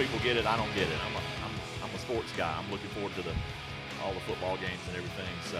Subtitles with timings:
[0.00, 0.46] people get it.
[0.46, 0.98] I don't get it.
[1.04, 2.56] I'm a, I'm, I'm a sports guy.
[2.56, 3.34] I'm looking forward to the
[4.02, 5.28] all the football games and everything.
[5.50, 5.58] So,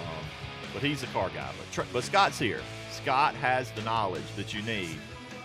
[0.00, 0.24] um,
[0.72, 1.52] but he's a car guy.
[1.76, 2.60] But but Scott's here.
[2.90, 4.98] Scott has the knowledge that you need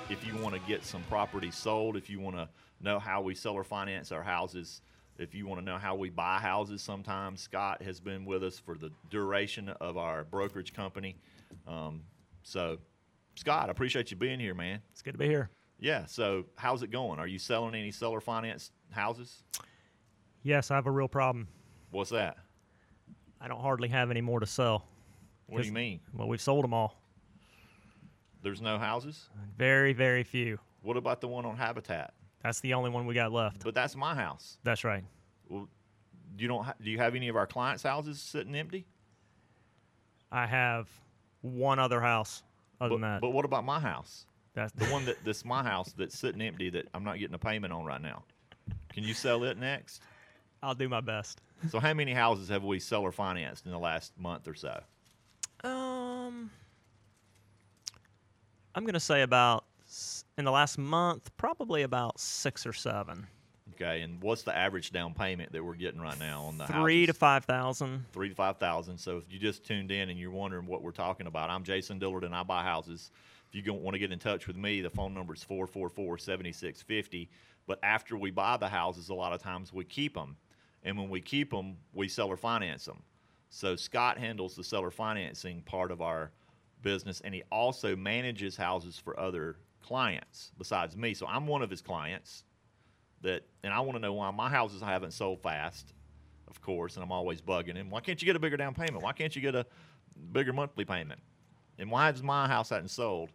[0.10, 1.96] if you want to get some property sold.
[1.96, 2.50] If you want to
[2.82, 4.82] know how we sell or finance our houses.
[5.20, 8.60] If you want to know how we buy houses, sometimes Scott has been with us
[8.60, 11.18] for the duration of our brokerage company.
[11.68, 12.04] Um,
[12.44, 12.78] so,
[13.36, 14.80] Scott, I appreciate you being here, man.
[14.92, 15.50] It's good to be here.
[15.80, 16.06] Yeah.
[16.06, 17.20] So, how's it going?
[17.20, 19.44] Are you selling any seller finance houses?
[20.44, 21.48] Yes, I have a real problem.
[21.92, 22.38] What's that?
[23.40, 24.86] I don't hardly have any more to sell.
[25.48, 26.00] What do you mean?
[26.14, 27.00] Well, we've sold them all.
[28.44, 29.30] There's no houses?
[29.58, 30.60] Very, very few.
[30.82, 32.14] What about the one on Habitat?
[32.44, 33.64] That's the only one we got left.
[33.64, 34.58] But that's my house.
[34.64, 35.04] That's right.
[35.50, 35.68] Well,
[36.38, 36.64] you don't.
[36.64, 38.86] Ha- do you have any of our clients' houses sitting empty?
[40.32, 40.88] I have
[41.42, 42.44] one other house
[42.80, 43.22] other But, than that.
[43.22, 44.26] but what about my house?
[44.58, 47.40] That's The one that that's my house that's sitting empty that I'm not getting a
[47.40, 48.24] payment on right now.
[48.92, 50.02] Can you sell it next?
[50.64, 51.42] I'll do my best.
[51.70, 54.82] So how many houses have we seller financed in the last month or so?
[55.64, 56.50] Um,
[58.74, 59.66] I'm gonna say about
[60.40, 63.28] in the last month, probably about six or seven,
[63.76, 67.06] Okay, and what's the average down payment that we're getting right now on the three
[67.06, 68.06] to five thousand.
[68.12, 68.98] three to five thousand.
[68.98, 72.00] So if you just tuned in and you're wondering what we're talking about, I'm Jason
[72.00, 73.12] Dillard and I buy houses.
[73.54, 77.30] If you want to get in touch with me, the phone number is 444-7650.
[77.66, 80.38] But after we buy the houses, a lot of times we keep them,
[80.84, 83.02] and when we keep them, we seller finance them.
[83.50, 86.32] So Scott handles the seller financing part of our
[86.82, 91.14] business, and he also manages houses for other clients besides me.
[91.14, 92.44] So I'm one of his clients
[93.22, 95.94] that, and I want to know why my houses haven't sold fast
[96.50, 97.90] of course, and I'm always bugging him.
[97.90, 99.04] Why can't you get a bigger down payment?
[99.04, 99.66] Why can't you get a
[100.32, 101.20] bigger monthly payment?
[101.78, 103.30] And why does my house hadn't sold?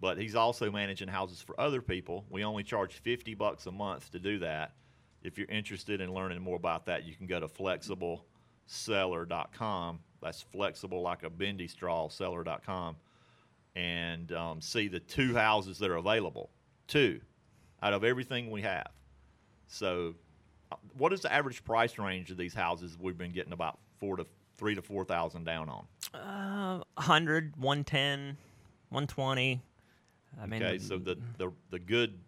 [0.00, 2.24] But he's also managing houses for other people.
[2.30, 4.72] We only charge 50 bucks a month to do that.
[5.22, 9.98] If you're interested in learning more about that, you can go to flexibleseller.com.
[10.22, 12.94] That's flexible like a bendy straw seller.com
[13.74, 16.50] and um, see the two houses that are available.
[16.86, 17.20] Two
[17.82, 18.88] out of everything we have.
[19.68, 20.14] So,
[20.72, 24.16] uh, what is the average price range of these houses we've been getting about four
[24.16, 24.26] to
[24.56, 26.18] three to four thousand down on?
[26.18, 28.36] Uh, 100, 110,
[28.88, 29.60] 120.
[30.40, 32.18] I mean, Okay, so the, the the good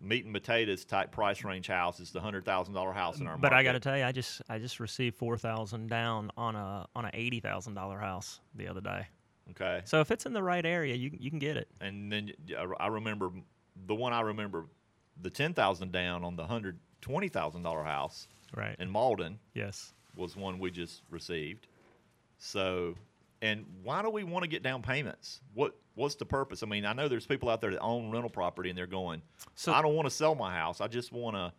[0.00, 3.34] meat and potatoes type price range house is the hundred thousand dollar house in our
[3.34, 3.42] market.
[3.42, 6.56] but I got to tell you, I just I just received four thousand down on
[6.56, 9.06] a on a eighty thousand dollar house the other day.
[9.50, 11.68] Okay, So if it's in the right area, you you can get it.
[11.80, 12.32] and then
[12.80, 13.30] I remember
[13.86, 14.66] the one I remember
[15.20, 18.76] the ten thousand down on the hundred twenty thousand dollar house Right.
[18.78, 19.92] in Mauldin yes.
[20.16, 21.66] was one we just received.
[22.38, 22.94] So,
[23.40, 25.40] and why do we want to get down payments?
[25.54, 26.62] What what's the purpose?
[26.62, 29.22] I mean, I know there's people out there that own rental property and they're going,
[29.54, 30.80] So- I don't want to sell my house.
[30.80, 31.52] I just want to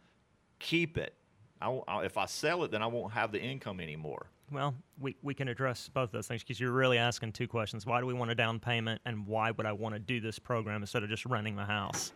[0.59, 1.13] keep it.
[1.61, 4.27] I, I, if I sell it, then I won't have the income anymore.
[4.51, 7.85] Well, we, we can address both those things because you're really asking two questions.
[7.85, 10.37] Why do we want a down payment, and why would I want to do this
[10.37, 12.11] program instead of just renting the house?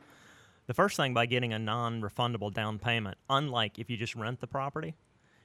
[0.67, 4.39] The first thing by getting a non refundable down payment, unlike if you just rent
[4.41, 4.95] the property,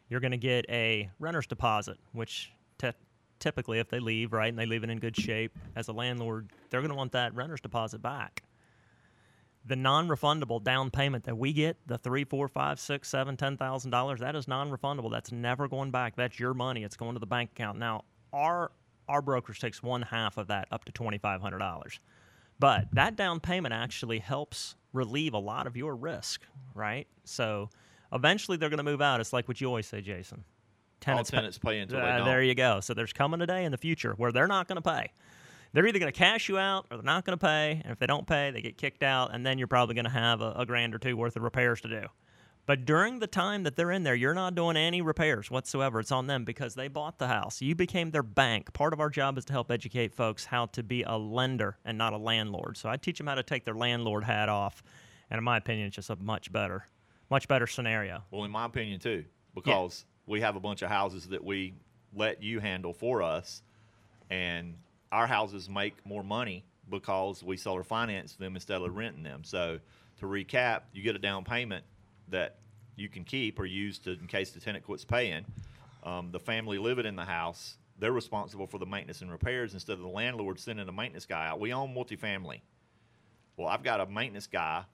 [0.08, 2.90] you're going to get a renter's deposit, which te-
[3.42, 6.50] typically, if they leave, right, and they leave it in good shape, as a landlord,
[6.70, 8.42] they're going to want that renter's deposit back
[9.64, 13.90] the non-refundable down payment that we get, the three, four, five, six, seven, ten thousand
[13.90, 15.10] dollars, that is non-refundable.
[15.10, 16.16] That's never going back.
[16.16, 16.82] That's your money.
[16.82, 17.78] It's going to the bank account.
[17.78, 18.72] Now, our
[19.08, 22.00] our brokerage takes one half of that up to twenty five hundred dollars.
[22.58, 26.42] But that down payment actually helps relieve a lot of your risk,
[26.74, 27.06] right?
[27.24, 27.70] So
[28.12, 29.20] eventually they're going to move out.
[29.20, 30.44] It's like what you always say, Jason.
[31.06, 32.26] All tenants pay until they uh, don't.
[32.26, 32.80] there you go.
[32.80, 35.12] So there's coming a day in the future where they're not going to pay.
[35.72, 37.80] They're either going to cash you out or they're not going to pay.
[37.82, 40.10] And if they don't pay, they get kicked out, and then you're probably going to
[40.10, 42.06] have a, a grand or two worth of repairs to do.
[42.64, 45.98] But during the time that they're in there, you're not doing any repairs whatsoever.
[45.98, 47.60] It's on them because they bought the house.
[47.60, 48.72] You became their bank.
[48.72, 51.98] Part of our job is to help educate folks how to be a lender and
[51.98, 52.76] not a landlord.
[52.76, 54.82] So I teach them how to take their landlord hat off.
[55.28, 56.86] And in my opinion, it's just a much better,
[57.30, 58.22] much better scenario.
[58.30, 59.24] Well, in my opinion, too,
[59.54, 61.74] because we have a bunch of houses that we
[62.16, 63.62] let you handle for us,
[64.30, 64.74] and
[65.12, 69.44] our houses make more money because we sell or finance them instead of renting them.
[69.44, 69.78] So,
[70.20, 71.84] to recap, you get a down payment
[72.28, 72.56] that
[72.96, 75.44] you can keep or use to in case the tenant quits paying.
[76.02, 79.92] Um, the family living in the house, they're responsible for the maintenance and repairs instead
[79.92, 81.60] of the landlord sending a maintenance guy out.
[81.60, 82.62] We own multifamily.
[83.58, 84.84] Well, I've got a maintenance guy.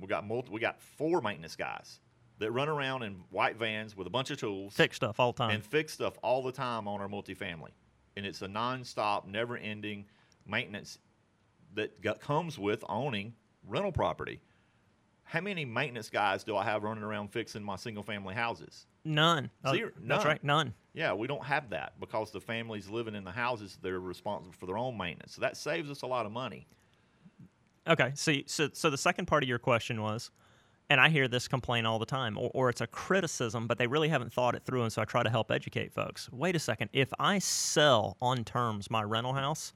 [0.00, 2.00] We got multi, we got four maintenance guys
[2.42, 5.38] that run around in white vans with a bunch of tools Fix stuff all the
[5.38, 5.50] time.
[5.50, 7.70] and fix stuff all the time on our multifamily.
[8.16, 10.04] And it's a nonstop, never-ending
[10.46, 10.98] maintenance
[11.74, 13.32] that got, comes with owning
[13.66, 14.40] rental property.
[15.24, 18.86] how many maintenance guys do I have running around fixing my single family houses?
[19.04, 19.50] None.
[19.64, 19.90] Uh, Zero.
[20.02, 20.42] That's right.
[20.44, 20.74] None.
[20.92, 24.66] Yeah, we don't have that because the families living in the houses, they're responsible for
[24.66, 25.34] their own maintenance.
[25.34, 26.66] So that saves us a lot of money.
[27.88, 28.12] Okay.
[28.14, 30.30] So, so, so the second part of your question was,
[30.90, 33.86] and I hear this complaint all the time, or, or it's a criticism, but they
[33.86, 36.30] really haven't thought it through, and so I try to help educate folks.
[36.32, 36.90] Wait a second.
[36.92, 39.72] If I sell on terms my rental house,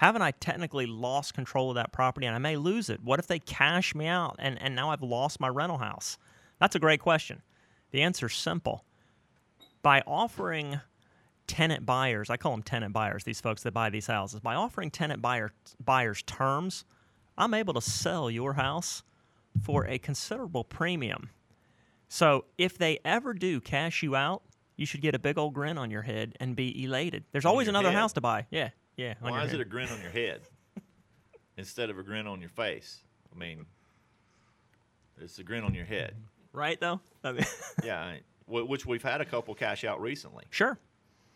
[0.00, 3.02] haven't I technically lost control of that property and I may lose it?
[3.04, 6.16] What if they cash me out and, and now I've lost my rental house?
[6.58, 7.42] That's a great question.
[7.90, 8.84] The answer's simple.
[9.82, 10.80] By offering
[11.46, 14.90] tenant buyers, I call them tenant buyers, these folks that buy these houses, by offering
[14.90, 15.52] tenant buyer,
[15.84, 16.84] buyers terms,
[17.36, 19.02] I'm able to sell your house
[19.62, 21.30] for a considerable premium.
[22.08, 24.42] So if they ever do cash you out,
[24.76, 27.24] you should get a big old grin on your head and be elated.
[27.32, 27.98] There's always another head.
[27.98, 28.46] house to buy.
[28.50, 29.14] Yeah, yeah.
[29.20, 29.60] Why is head.
[29.60, 30.40] it a grin on your head
[31.56, 33.00] instead of a grin on your face?
[33.34, 33.66] I mean,
[35.20, 36.14] it's a grin on your head.
[36.52, 37.00] right though?
[37.24, 37.44] I mean,
[37.84, 40.44] Yeah, I- wh- which we've had a couple cash out recently.
[40.50, 40.78] sure.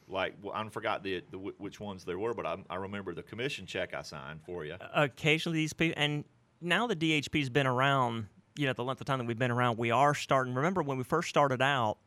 [0.07, 3.23] Like well, I forgot the, the which ones there were, but I, I remember the
[3.23, 4.77] commission check I signed for you.
[4.95, 6.25] occasionally these people and
[6.65, 8.27] now the DHP's been around,
[8.57, 10.55] you know, the length of time that we've been around, we are starting.
[10.55, 11.99] Remember when we first started out,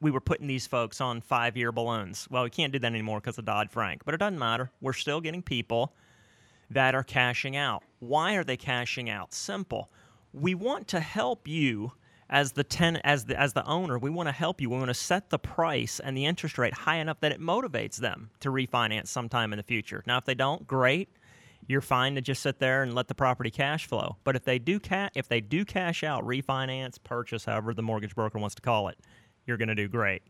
[0.00, 2.28] we were putting these folks on five-year balloons.
[2.30, 4.70] Well, we can't do that anymore because of Dodd Frank, but it doesn't matter.
[4.80, 5.92] We're still getting people
[6.70, 7.82] that are cashing out.
[7.98, 9.32] Why are they cashing out?
[9.32, 9.90] Simple.
[10.32, 11.92] We want to help you
[12.30, 13.98] as the tenant, as the as the owner.
[13.98, 14.70] We want to help you.
[14.70, 17.96] We want to set the price and the interest rate high enough that it motivates
[17.96, 20.04] them to refinance sometime in the future.
[20.06, 21.08] Now, if they don't, great.
[21.66, 24.16] You're fine to just sit there and let the property cash flow.
[24.24, 28.14] But if they do ca- if they do cash out, refinance, purchase, however the mortgage
[28.14, 28.98] broker wants to call it,
[29.46, 30.22] you're going to do great.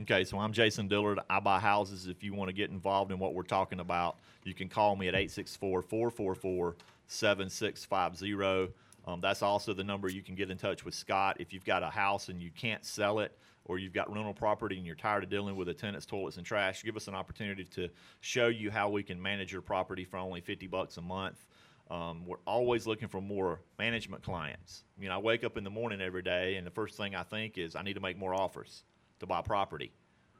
[0.00, 1.18] Okay, so I'm Jason Dillard.
[1.28, 2.06] I buy houses.
[2.06, 5.08] If you want to get involved in what we're talking about, you can call me
[5.08, 6.76] at 864 444
[7.08, 8.72] 7650.
[9.06, 11.38] Um, That's also the number you can get in touch with Scott.
[11.40, 13.36] If you've got a house and you can't sell it,
[13.68, 16.46] or you've got rental property and you're tired of dealing with the tenants, toilets, and
[16.46, 17.88] trash, give us an opportunity to
[18.20, 21.46] show you how we can manage your property for only 50 bucks a month.
[21.90, 24.84] Um, we're always looking for more management clients.
[24.98, 27.22] You know, I wake up in the morning every day, and the first thing I
[27.22, 28.84] think is I need to make more offers
[29.20, 29.92] to buy property,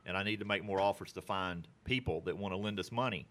[0.04, 2.92] and I need to make more offers to find people that want to lend us
[2.92, 3.26] money,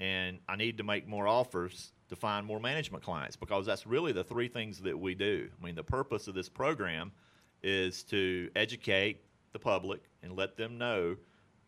[0.00, 4.12] and I need to make more offers to find more management clients because that's really
[4.12, 5.48] the three things that we do.
[5.60, 7.12] I mean, the purpose of this program
[7.62, 9.20] is to educate
[9.52, 11.16] the public and let them know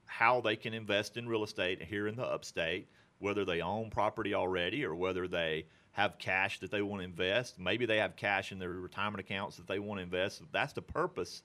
[0.06, 2.88] how they can invest in real estate here in the upstate,
[3.18, 7.58] whether they own property already or whether they have cash that they want to invest.
[7.58, 10.42] Maybe they have cash in their retirement accounts that they want to invest.
[10.52, 11.42] That's the purpose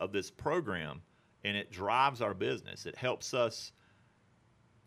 [0.00, 1.02] of this program,
[1.44, 2.86] and it drives our business.
[2.86, 3.72] It helps us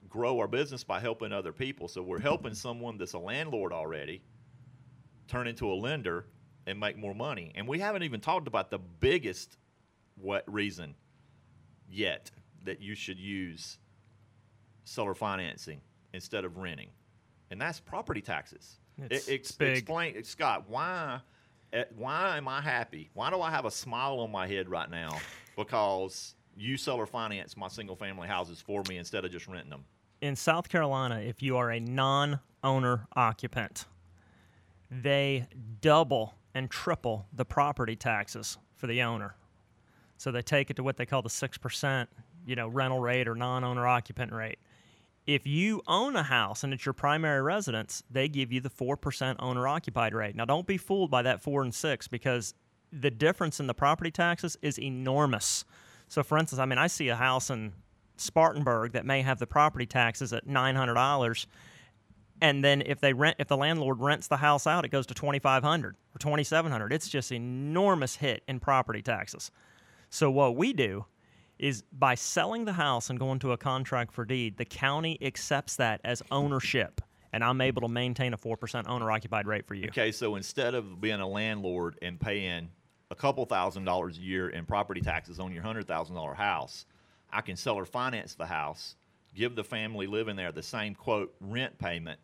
[0.09, 1.87] grow our business by helping other people.
[1.87, 4.21] So we're helping someone that's a landlord already
[5.27, 6.25] turn into a lender
[6.67, 7.51] and make more money.
[7.55, 9.57] And we haven't even talked about the biggest
[10.15, 10.95] what reason
[11.89, 12.29] yet
[12.63, 13.77] that you should use
[14.83, 15.81] seller financing
[16.13, 16.89] instead of renting,
[17.49, 18.77] and that's property taxes.
[19.09, 19.77] It's ex- big.
[19.77, 21.21] Explain, Scott, why?
[21.73, 23.09] eh, Why am I happy?
[23.13, 25.17] Why do I have a smile on my head right now?
[25.57, 29.83] Because you seller finance my single family houses for me instead of just renting them.
[30.21, 33.85] in South Carolina, if you are a non owner occupant,
[34.89, 35.45] they
[35.81, 39.35] double and triple the property taxes for the owner.
[40.17, 42.07] So they take it to what they call the 6%,
[42.45, 44.59] you know, rental rate or non-owner occupant rate.
[45.25, 49.35] If you own a house and it's your primary residence, they give you the 4%
[49.39, 50.35] owner occupied rate.
[50.35, 52.53] Now don't be fooled by that 4 and 6 because
[52.91, 55.63] the difference in the property taxes is enormous.
[56.07, 57.73] So for instance, I mean I see a house in
[58.17, 61.45] Spartanburg that may have the property taxes at $900
[62.41, 65.13] and then if they rent if the landlord rents the house out it goes to
[65.13, 69.51] 2500 or 2700 it's just an enormous hit in property taxes.
[70.09, 71.05] So what we do
[71.59, 75.75] is by selling the house and going to a contract for deed the county accepts
[75.77, 77.01] that as ownership
[77.33, 79.87] and i'm able to maintain a 4% owner occupied rate for you.
[79.87, 82.69] Okay, so instead of being a landlord and paying
[83.11, 86.85] a couple thousand dollars a year in property taxes on your hundred thousand dollar house,
[87.31, 88.95] I can sell or finance the house,
[89.35, 92.19] give the family living there the same quote rent payment,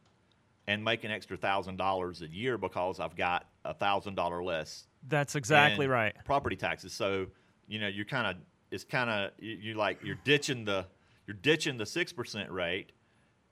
[0.68, 4.88] and make an extra thousand dollars a year because I've got a thousand dollar less
[5.08, 6.94] that's exactly right Property taxes.
[6.94, 7.28] So
[7.68, 8.36] you know you're kind of
[8.72, 10.86] it's kind of you, you like you're ditching the
[11.26, 12.92] you're ditching the six percent rate,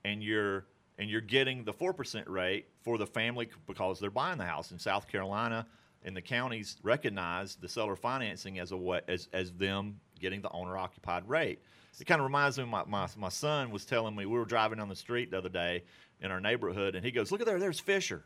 [0.04, 0.66] and you're
[0.98, 4.70] and you're getting the four percent rate for the family because they're buying the house
[4.70, 5.66] in South Carolina.
[6.04, 10.50] And the counties recognize the seller financing as a way, as as them getting the
[10.50, 11.60] owner occupied rate.
[11.98, 12.64] It kind of reminds me.
[12.64, 15.38] of My, my my son was telling me we were driving down the street the
[15.38, 15.82] other day
[16.20, 18.24] in our neighborhood, and he goes, "Look at there, there's Fisher.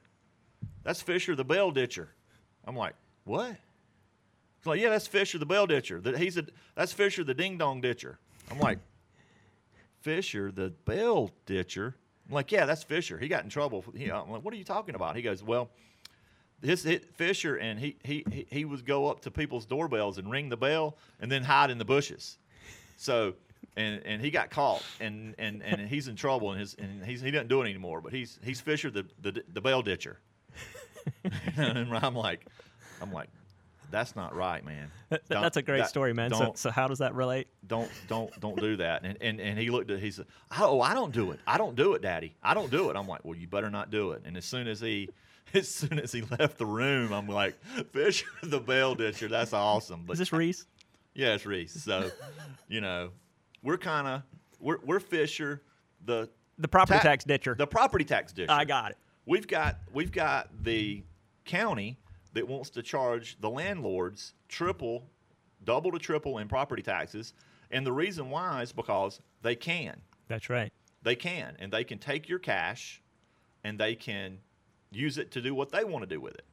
[0.83, 2.11] That's Fisher, the bell ditcher."
[2.65, 2.95] I'm like,
[3.25, 3.57] what?
[4.59, 6.01] He's like, yeah, that's Fisher the bell ditcher.
[6.01, 6.45] That he's a
[6.75, 8.19] that's Fisher the ding dong ditcher.
[8.51, 8.79] I'm like,
[10.01, 11.97] Fisher the bell ditcher.
[12.29, 13.19] I'm like, yeah, that's Fisher.
[13.19, 13.85] He got in trouble.
[13.97, 15.17] He, I'm like, what are you talking about?
[15.17, 15.71] He goes, well,
[16.63, 20.49] his hit Fisher and he he he would go up to people's doorbells and ring
[20.49, 22.37] the bell and then hide in the bushes.
[22.97, 23.35] So
[23.77, 27.21] and and he got caught and and and he's in trouble and his and he's
[27.21, 28.01] he doesn't do it anymore.
[28.01, 30.19] But he's he's Fisher the the, the bell ditcher.
[31.57, 32.47] and I'm like,
[33.01, 33.29] I'm like,
[33.91, 34.91] that's not right, man.
[35.11, 36.33] Don't- that's a great that- story, man.
[36.33, 37.49] So, so how does that relate?
[37.67, 40.27] don't don't don't do that and and, and he looked at he said
[40.59, 43.07] oh i don't do it i don't do it daddy i don't do it i'm
[43.07, 45.09] like well you better not do it and as soon as he
[45.55, 47.55] as soon as he left the room i'm like
[47.93, 50.67] fisher the bell ditcher that's awesome but Is this Reese?
[51.15, 52.11] yeah it's reese so
[52.69, 53.11] you know
[53.63, 54.23] we're kind of
[54.59, 55.63] we're, we're fisher
[56.05, 57.55] the The property ta- tax ditcher.
[57.55, 58.99] the property tax ditcher I got it.
[59.27, 61.03] we've got we've got the
[61.45, 61.99] county
[62.33, 65.07] that wants to charge the landlords triple
[65.65, 67.33] double to triple in property taxes
[67.71, 70.73] and the reason why is because they can That's right.
[71.03, 73.01] they can and they can take your cash
[73.65, 74.39] and they can
[74.91, 76.45] use it to do what they want to do with it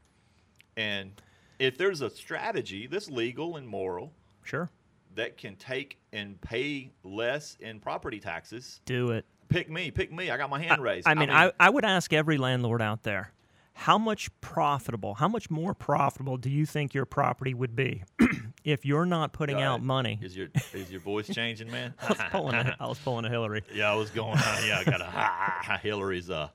[0.75, 1.11] and
[1.59, 4.11] if there's a strategy that's legal and moral
[4.43, 4.69] Sure.
[5.17, 9.25] That can take and pay less in property taxes Do it.
[9.49, 12.13] pick me pick me i got my hand raised I mean, I, I would ask
[12.13, 13.33] every landlord out there,
[13.73, 18.03] how much profitable, how much more profitable do you think your property would be
[18.63, 20.19] if you're not putting Go out money?
[20.21, 23.29] is your is your voice changing man I was pulling a, I was pulling a
[23.29, 23.63] Hillary.
[23.73, 24.37] Yeah, I was going.
[24.65, 26.29] yeah, I got a Hillary's.
[26.29, 26.47] Uh,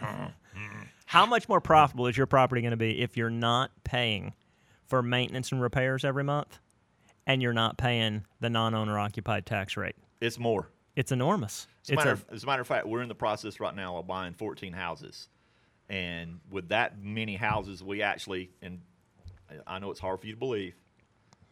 [1.06, 4.32] How much more profitable is your property going to be if you're not paying
[4.86, 6.58] for maintenance and repairs every month
[7.32, 9.96] and you're not paying the non-owner occupied tax rate?
[10.20, 10.68] it's more.
[10.96, 11.66] It's enormous.
[11.84, 13.58] As a, It's matter a, of, as a matter of fact, we're in the process
[13.60, 15.28] right now of buying 14 houses,
[15.88, 18.80] and with that many houses, we actually and
[19.50, 20.74] I- I know it's hard for you to believe.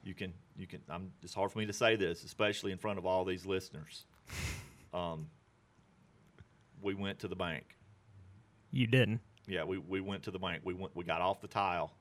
[0.03, 0.81] You can you can.
[0.89, 1.13] I'm.
[1.23, 4.05] It's hard for me to say this, especially in front of all these listeners.
[4.95, 5.27] Um,
[6.81, 7.77] we went to the bank.
[8.71, 9.21] you didn't.
[9.47, 10.63] Yeah, we, we went to the bank.
[10.65, 10.97] We went.
[10.97, 11.93] We got off the tile,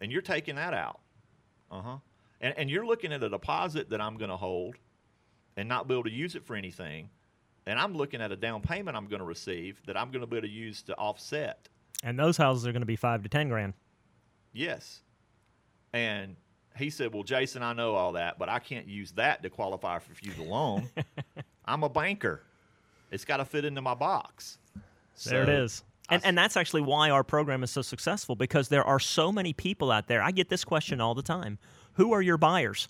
[0.00, 1.00] and you're taking that out.
[1.70, 1.96] Uh huh.
[2.40, 4.76] And, and you're looking at a deposit that I'm going to hold
[5.56, 7.08] and not be able to use it for anything.
[7.66, 10.26] And I'm looking at a down payment I'm going to receive that I'm going to
[10.26, 11.68] be able to use to offset.
[12.04, 13.72] And those houses are going to be five to ten grand.
[14.52, 15.00] Yes.
[15.94, 16.36] And
[16.76, 19.98] he said, Well, Jason, I know all that, but I can't use that to qualify
[19.98, 20.88] for the loan.
[21.64, 22.42] I'm a banker.
[23.10, 24.58] It's got to fit into my box.
[25.24, 25.72] There it is.
[25.72, 25.84] So, is.
[26.08, 29.52] And, and that's actually why our program is so successful because there are so many
[29.52, 30.22] people out there.
[30.22, 31.58] I get this question all the time
[31.94, 32.88] Who are your buyers?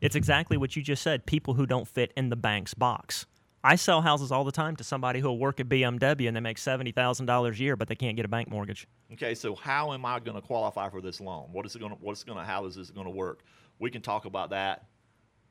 [0.00, 3.26] It's exactly what you just said people who don't fit in the bank's box.
[3.64, 6.40] I sell houses all the time to somebody who will work at BMW and they
[6.40, 8.88] make $70,000 a year, but they can't get a bank mortgage.
[9.12, 11.48] Okay, so how am I going to qualify for this loan?
[11.52, 11.98] What is it going to?
[12.00, 12.44] What's going to?
[12.44, 13.44] How is this going to work?
[13.78, 14.86] We can talk about that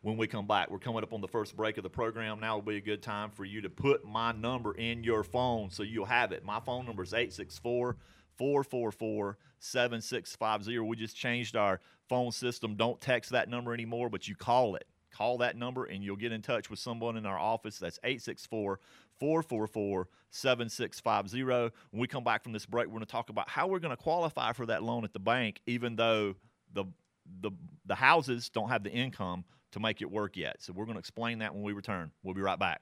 [0.02, 0.70] when we come back.
[0.70, 2.42] We're coming up on the first break of the program.
[2.42, 5.70] Now will be a good time for you to put my number in your phone
[5.70, 6.44] so you'll have it.
[6.44, 7.96] My phone number is 864
[8.38, 10.80] 444 7650.
[10.80, 12.76] We just changed our phone system.
[12.76, 14.86] Don't text that number anymore, but you call it.
[15.12, 17.78] Call that number and you'll get in touch with someone in our office.
[17.78, 18.80] That's 864
[19.20, 21.44] 444 7650.
[21.92, 23.96] When we come back from this break, we're going to talk about how we're going
[23.96, 26.36] to qualify for that loan at the bank, even though
[26.74, 26.86] the,
[27.42, 27.52] the,
[27.86, 30.62] the houses don't have the income to make it work yet.
[30.62, 32.12] So we're going to explain that when we return.
[32.24, 32.82] We'll be right back.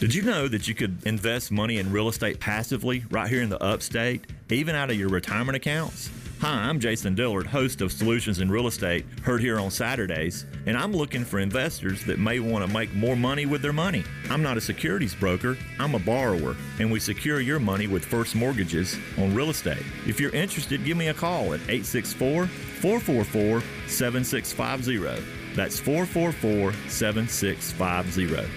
[0.00, 3.50] Did you know that you could invest money in real estate passively right here in
[3.50, 6.10] the upstate, even out of your retirement accounts?
[6.40, 10.74] Hi, I'm Jason Dillard, host of Solutions in Real Estate, heard here on Saturdays, and
[10.74, 14.04] I'm looking for investors that may want to make more money with their money.
[14.30, 18.34] I'm not a securities broker, I'm a borrower, and we secure your money with first
[18.34, 19.82] mortgages on real estate.
[20.06, 25.22] If you're interested, give me a call at 864 444 7650.
[25.54, 28.50] That's 444 7650.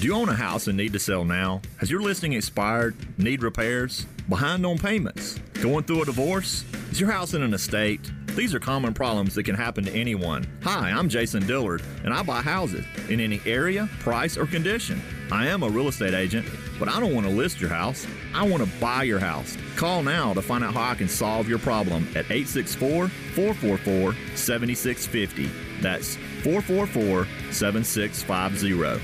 [0.00, 1.60] Do you own a house and need to sell now?
[1.78, 2.94] Has your listing expired?
[3.18, 4.06] Need repairs?
[4.28, 5.40] Behind on payments?
[5.60, 6.64] Going through a divorce?
[6.90, 8.12] Is your house in an estate?
[8.36, 10.46] These are common problems that can happen to anyone.
[10.62, 15.00] Hi, I'm Jason Dillard, and I buy houses in any area, price, or condition.
[15.32, 16.46] I am a real estate agent,
[16.78, 18.06] but I don't want to list your house.
[18.34, 19.56] I want to buy your house.
[19.76, 25.50] Call now to find out how I can solve your problem at 864 444 7650.
[25.80, 29.00] That's 444 7650.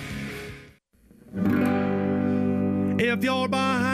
[3.02, 3.91] If you're behind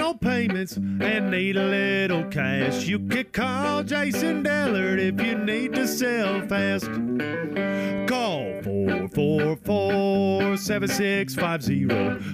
[0.00, 5.74] on payments and need a little cash, you can call Jason Dillard if you need
[5.74, 6.86] to sell fast.
[8.08, 11.86] Call 444 7650.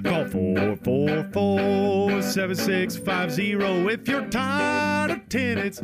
[0.02, 3.52] Call 444 7650.
[3.92, 5.80] If you're tired of tenants,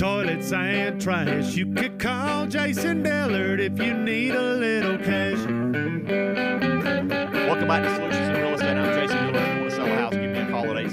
[0.00, 5.38] toilets, and trash, you can call Jason Dillard if you need a little cash.
[7.46, 8.55] Welcome back to Solutions in Real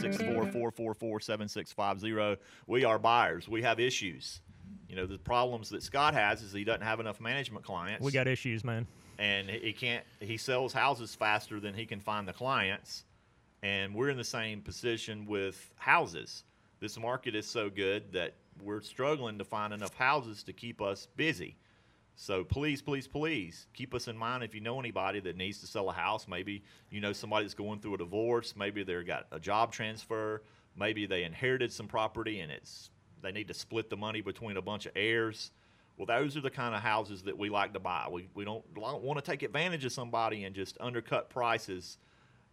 [0.03, 2.41] 664 444 7650.
[2.67, 3.47] We are buyers.
[3.47, 4.41] We have issues.
[4.89, 8.03] You know, the problems that Scott has is he doesn't have enough management clients.
[8.03, 8.85] We got issues, man.
[9.17, 13.05] And he can't, he sells houses faster than he can find the clients.
[13.61, 16.43] And we're in the same position with houses.
[16.79, 21.07] This market is so good that we're struggling to find enough houses to keep us
[21.15, 21.55] busy
[22.15, 25.67] so please please please keep us in mind if you know anybody that needs to
[25.67, 29.25] sell a house maybe you know somebody that's going through a divorce maybe they've got
[29.31, 30.43] a job transfer
[30.75, 34.61] maybe they inherited some property and it's they need to split the money between a
[34.61, 35.51] bunch of heirs
[35.97, 38.07] well, those are the kind of houses that we like to buy.
[38.09, 41.97] We, we don't, don't want to take advantage of somebody and just undercut prices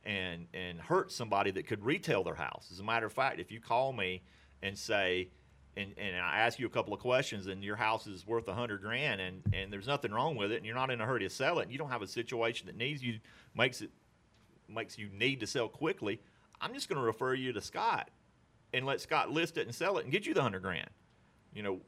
[0.05, 2.69] and and hurt somebody that could retail their house.
[2.73, 4.23] As a matter of fact, if you call me
[4.63, 5.29] and say,
[5.77, 8.55] and, and I ask you a couple of questions, and your house is worth a
[8.55, 11.21] hundred grand, and, and there's nothing wrong with it, and you're not in a hurry
[11.21, 13.19] to sell it, and you don't have a situation that needs you
[13.55, 13.91] makes it
[14.69, 16.21] makes you need to sell quickly,
[16.61, 18.11] I'm just going to refer you to Scott
[18.73, 20.91] and let Scott list it and sell it and get you the hundred grand.
[21.53, 21.81] You know,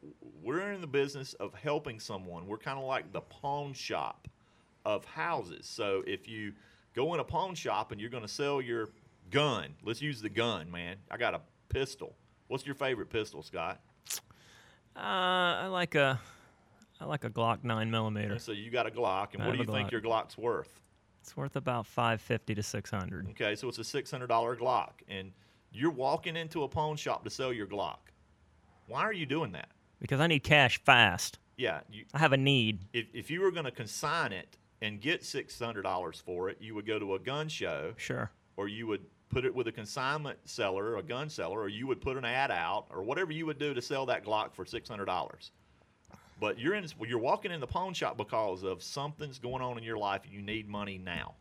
[0.43, 2.47] we're in the business of helping someone.
[2.47, 4.27] We're kind of like the pawn shop
[4.85, 5.67] of houses.
[5.67, 6.53] So if you
[6.95, 8.89] go in a pawn shop and you're going to sell your
[9.31, 10.97] gun, let's use the gun, man.
[11.11, 12.17] I got a pistol.
[12.53, 13.81] What's your favorite pistol, Scott?
[14.95, 16.21] Uh, I like a,
[17.01, 18.39] I like a Glock nine millimeter.
[18.39, 20.69] So you got a Glock, and I what do you think your Glock's worth?
[21.23, 23.27] It's worth about five fifty to six hundred.
[23.31, 25.33] Okay, so it's a six hundred dollar Glock, and
[25.73, 27.97] you're walking into a pawn shop to sell your Glock.
[28.87, 29.71] Why are you doing that?
[29.99, 31.39] Because I need cash fast.
[31.57, 32.81] Yeah, you, I have a need.
[32.93, 36.59] if, if you were going to consign it and get six hundred dollars for it,
[36.61, 38.31] you would go to a gun show, Sure.
[38.59, 42.01] or you would put it with a consignment seller, a gun seller, or you would
[42.01, 44.89] put an ad out, or whatever you would do to sell that Glock for six
[44.89, 45.51] hundred dollars.
[46.39, 49.85] But you're in, you're walking in the pawn shop because of something's going on in
[49.85, 51.35] your life, and you need money now.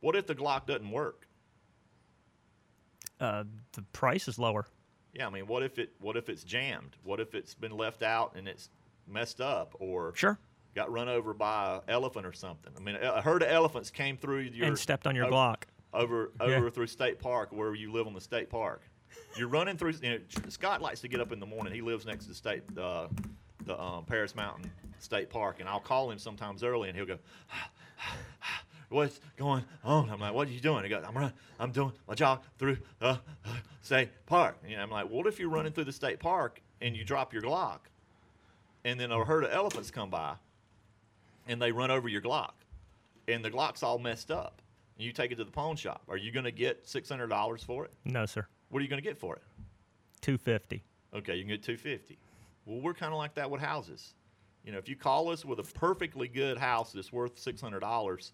[0.00, 1.26] What if the Glock doesn't work?
[3.20, 4.66] Uh, the price is lower.
[5.14, 6.96] Yeah, I mean, what if it what if it's jammed?
[7.04, 8.68] What if it's been left out and it's
[9.08, 10.38] messed up, or Sure.
[10.74, 12.72] got run over by an elephant or something?
[12.76, 15.62] I mean, a herd of elephants came through your and stepped on your over- Glock.
[15.94, 16.46] Over Yeah.
[16.46, 18.82] over through State Park, where you live on the State Park.
[19.36, 19.92] You're running through.
[20.02, 21.72] You know, Scott likes to get up in the morning.
[21.74, 23.08] He lives next to State uh,
[23.64, 27.18] the um, Paris Mountain State Park, and I'll call him sometimes early, and he'll go.
[28.88, 30.10] What's going on?
[30.10, 30.82] I'm like, what are you doing?
[30.84, 33.16] He goes, I'm running, I'm doing my jog through the uh,
[33.80, 34.58] state park.
[34.68, 37.40] And I'm like, what if you're running through the state park and you drop your
[37.42, 37.78] Glock,
[38.84, 40.34] and then a herd of elephants come by,
[41.48, 42.52] and they run over your Glock,
[43.28, 44.60] and the Glock's all messed up,
[45.02, 46.02] and you take it to the pawn shop.
[46.08, 47.92] Are you going to get six hundred dollars for it?
[48.04, 48.46] No, sir.
[48.68, 49.42] What are you going to get for it?
[50.20, 50.84] Two fifty.
[51.12, 52.18] Okay, you can get two fifty.
[52.64, 54.14] Well, we're kind of like that with houses.
[54.64, 57.80] You know, if you call us with a perfectly good house that's worth six hundred
[57.80, 58.32] dollars,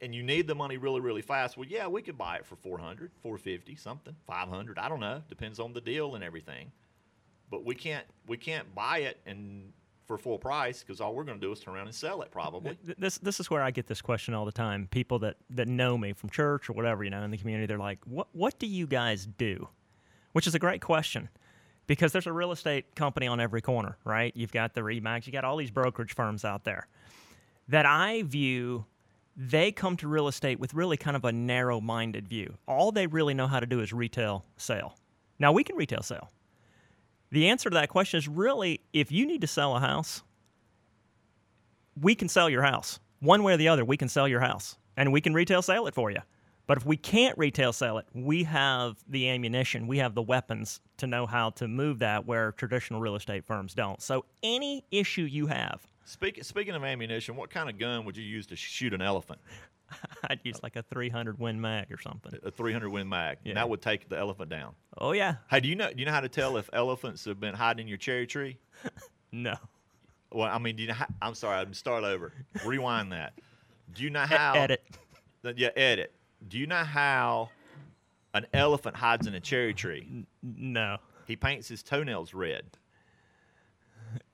[0.00, 2.56] and you need the money really, really fast, well, yeah, we could buy it for
[2.56, 4.76] 400, 450, something, five hundred.
[4.76, 5.22] I don't know.
[5.28, 6.72] Depends on the deal and everything.
[7.48, 9.72] But we can't we can't buy it and
[10.06, 12.30] for full price because all we're going to do is turn around and sell it
[12.30, 12.76] probably.
[12.98, 14.88] This this is where I get this question all the time.
[14.90, 17.78] People that that know me from church or whatever, you know, in the community, they're
[17.78, 19.68] like, "What what do you guys do?"
[20.32, 21.28] Which is a great question.
[21.86, 24.34] Because there's a real estate company on every corner, right?
[24.34, 26.88] You've got the Remax, you got all these brokerage firms out there
[27.68, 28.86] that I view
[29.36, 32.54] they come to real estate with really kind of a narrow minded view.
[32.68, 34.96] All they really know how to do is retail sale.
[35.38, 36.30] Now we can retail sale.
[37.34, 40.22] The answer to that question is really if you need to sell a house,
[42.00, 43.00] we can sell your house.
[43.18, 45.88] One way or the other, we can sell your house and we can retail sale
[45.88, 46.20] it for you.
[46.68, 50.80] But if we can't retail sell it, we have the ammunition, we have the weapons
[50.98, 54.00] to know how to move that where traditional real estate firms don't.
[54.00, 58.22] So any issue you have, Speak, speaking of ammunition, what kind of gun would you
[58.22, 59.40] use to shoot an elephant?
[60.30, 62.32] I'd use like a 300 Win Mag or something.
[62.42, 63.38] A 300 Win mag.
[63.44, 63.50] Yeah.
[63.50, 64.74] And that would take the elephant down.
[64.98, 65.90] Oh yeah, Hey, do you know?
[65.90, 68.58] Do you know how to tell if elephants have been hiding in your cherry tree?
[69.32, 69.54] no.
[70.32, 70.94] Well, I mean, do you know?
[70.94, 71.58] How, I'm sorry.
[71.58, 72.32] I'm start over.
[72.64, 73.34] Rewind that.
[73.94, 74.54] Do you know how?
[74.54, 74.82] Edit.
[75.56, 76.12] Yeah, edit.
[76.48, 77.50] Do you know how
[78.32, 80.26] an elephant hides in a cherry tree?
[80.42, 80.98] No.
[81.26, 82.64] He paints his toenails red.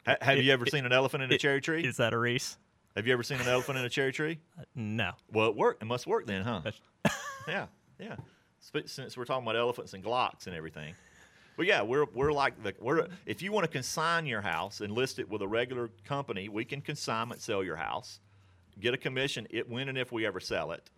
[0.07, 1.85] Ha- have you ever seen an elephant in a cherry tree?
[1.85, 2.57] Is that a Reese?
[2.97, 4.39] Have you ever seen an elephant in a cherry tree?
[4.59, 5.13] Uh, no.
[5.33, 5.83] Well, it worked.
[5.83, 6.63] It must work then, huh?
[7.49, 7.67] Yeah,
[7.99, 8.17] yeah.
[8.61, 10.95] Since we're talking about elephants and Glocks and everything.
[11.57, 14.93] But yeah, we're we're like the we're if you want to consign your house and
[14.93, 18.21] list it with a regular company, we can consignment sell your house,
[18.79, 20.91] get a commission it when and if we ever sell it.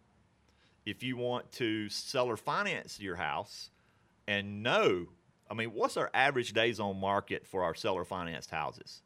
[0.84, 3.70] If you want to sell or finance your house,
[4.26, 5.06] and no,
[5.50, 9.02] I mean, what's our average days on market for our seller financed houses?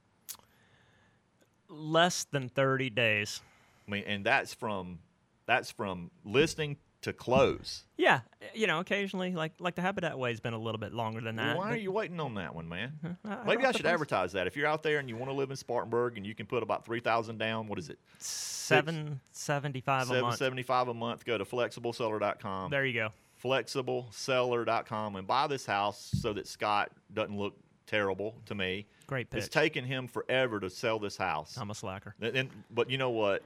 [1.69, 3.41] Less than 30 days.
[3.87, 4.99] I mean, and that's from
[5.47, 7.85] that's from listing to close.
[7.97, 8.21] Yeah,
[8.53, 11.37] you know, occasionally, like like the Habitat Way has been a little bit longer than
[11.37, 11.57] that.
[11.57, 12.95] Why are you waiting on that one, man?
[13.05, 13.15] Uh-huh.
[13.25, 14.47] I- I Maybe I should advertise that.
[14.49, 16.63] If you're out there and you want to live in Spartanburg and you can put
[16.65, 17.99] about three thousand down, what is it?
[18.19, 20.37] Seven seventy-five a month.
[20.37, 21.25] seventy five a month.
[21.25, 22.71] Go to flexibleseller.com.
[22.73, 23.11] There you go.
[23.45, 27.55] Flexibleseller.com and buy this house so that Scott doesn't look
[27.87, 28.87] terrible to me.
[29.07, 31.57] Great It's taken him forever to sell this house.
[31.57, 32.14] I'm a slacker.
[32.20, 33.42] And, and- but you know what?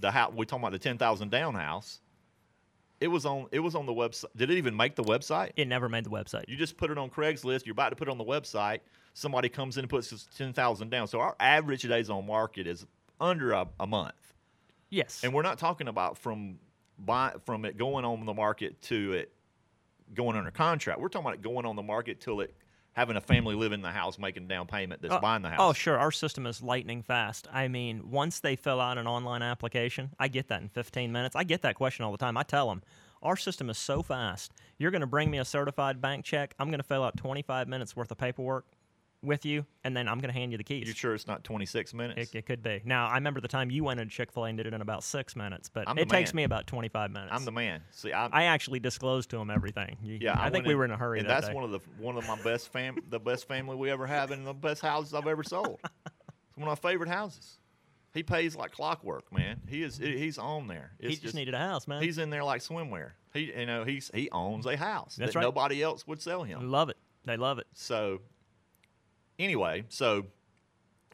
[0.00, 2.00] The house we're talking about the ten thousand down house.
[3.00, 3.46] It was on.
[3.52, 4.26] It was on the website.
[4.36, 5.50] Did it even make the website?
[5.56, 6.44] It never made the website.
[6.48, 7.66] You just put it on Craigslist.
[7.66, 8.80] You're about to put it on the website.
[9.14, 11.06] Somebody comes in and puts ten thousand down.
[11.06, 12.86] So our average days on market is
[13.20, 14.34] under a, a month,
[14.90, 15.20] Yes.
[15.22, 16.58] and we're not talking about from
[16.98, 19.32] buy, from it going on the market to it
[20.14, 21.00] going under contract.
[21.00, 22.54] We're talking about it going on the market till it
[22.94, 25.58] having a family live in the house, making down payment that's Uh, buying the house.
[25.60, 25.98] Oh, sure.
[25.98, 27.46] Our system is lightning fast.
[27.52, 31.36] I mean, once they fill out an online application, I get that in 15 minutes.
[31.36, 32.36] I get that question all the time.
[32.36, 32.82] I tell them,
[33.22, 34.52] our system is so fast.
[34.78, 36.54] You're going to bring me a certified bank check.
[36.58, 38.64] I'm going to fill out 25 minutes worth of paperwork
[39.24, 40.86] with you, and then I'm going to hand you the keys.
[40.86, 42.32] You sure it's not 26 minutes?
[42.34, 42.82] It, it could be.
[42.84, 44.80] Now, I remember the time you went into Chick fil A and did it in
[44.80, 47.30] about six minutes, but I'm it takes me about 25 minutes.
[47.32, 47.82] I'm the man.
[47.90, 49.96] See, I, I actually disclosed to him everything.
[50.02, 51.54] You- Yeah, I, think went we were in a hurry and that that's day.
[51.54, 54.46] one of the one of my best fam the best family we ever have and
[54.46, 55.80] the best houses I've ever sold.
[56.06, 57.58] it's one of my favorite houses.
[58.12, 59.60] He pays like clockwork, man.
[59.68, 60.92] He is he's on there.
[61.00, 62.00] It's he just, needed a house, man.
[62.00, 63.10] He's in there like swimwear.
[63.32, 65.42] He you know he's he owns a house That's that right.
[65.42, 66.70] nobody else would sell him.
[66.70, 66.96] love it.
[67.24, 67.66] They love it.
[67.72, 68.20] So
[69.38, 70.26] anyway, so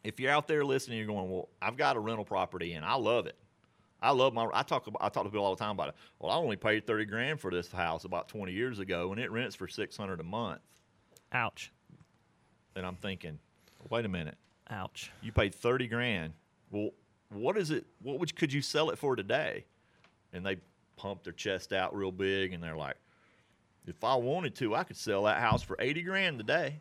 [0.05, 2.95] if you're out there listening, you're going, well, I've got a rental property and I
[2.95, 3.37] love it.
[4.03, 4.49] I love my.
[4.55, 5.03] I talk about.
[5.03, 5.95] I talk to people all the time about it.
[6.19, 9.31] Well, I only paid thirty grand for this house about twenty years ago, and it
[9.31, 10.61] rents for six hundred a month.
[11.33, 11.71] Ouch.
[12.77, 13.39] And I'm thinking,
[13.91, 14.39] wait a minute,
[14.71, 15.13] Ouch.
[15.21, 16.33] you paid thirty grand.
[16.71, 16.93] Well,
[17.29, 17.85] what is it?
[18.01, 19.67] What would could you sell it for today?
[20.33, 20.57] And they
[20.97, 22.97] pump their chest out real big, and they're like,
[23.87, 26.81] if I wanted to, I could sell that house for eighty grand today.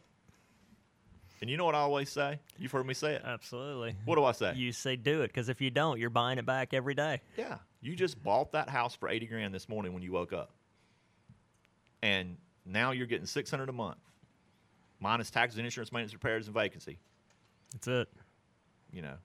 [1.41, 2.39] And you know what I always say?
[2.57, 3.21] You've heard me say it.
[3.23, 3.95] Absolutely.
[4.05, 4.53] What do I say?
[4.55, 7.21] You say do it because if you don't, you're buying it back every day.
[7.37, 10.51] Yeah, you just bought that house for eighty grand this morning when you woke up,
[12.01, 13.97] and now you're getting six hundred a month,
[14.99, 16.99] minus taxes, and insurance, maintenance, repairs, and vacancy.
[17.71, 18.09] That's it.
[18.91, 19.15] You know,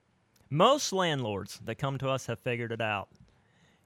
[0.49, 3.09] Most landlords that come to us have figured it out.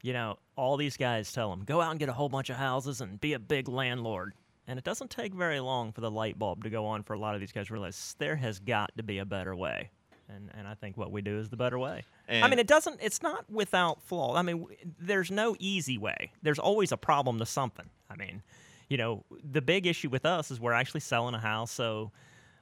[0.01, 2.57] You know, all these guys tell them go out and get a whole bunch of
[2.57, 4.33] houses and be a big landlord.
[4.69, 7.19] And it doesn't take very long for the light bulb to go on for a
[7.19, 9.89] lot of these guys to realize there has got to be a better way.
[10.29, 12.03] And, and I think what we do is the better way.
[12.29, 14.35] I mean, it doesn't, it's not without flaw.
[14.35, 14.67] I mean,
[14.99, 16.33] there's no easy way.
[16.43, 17.89] There's always a problem to something.
[18.11, 18.43] I mean,
[18.89, 21.71] you know, the big issue with us is we're actually selling a house.
[21.71, 22.11] So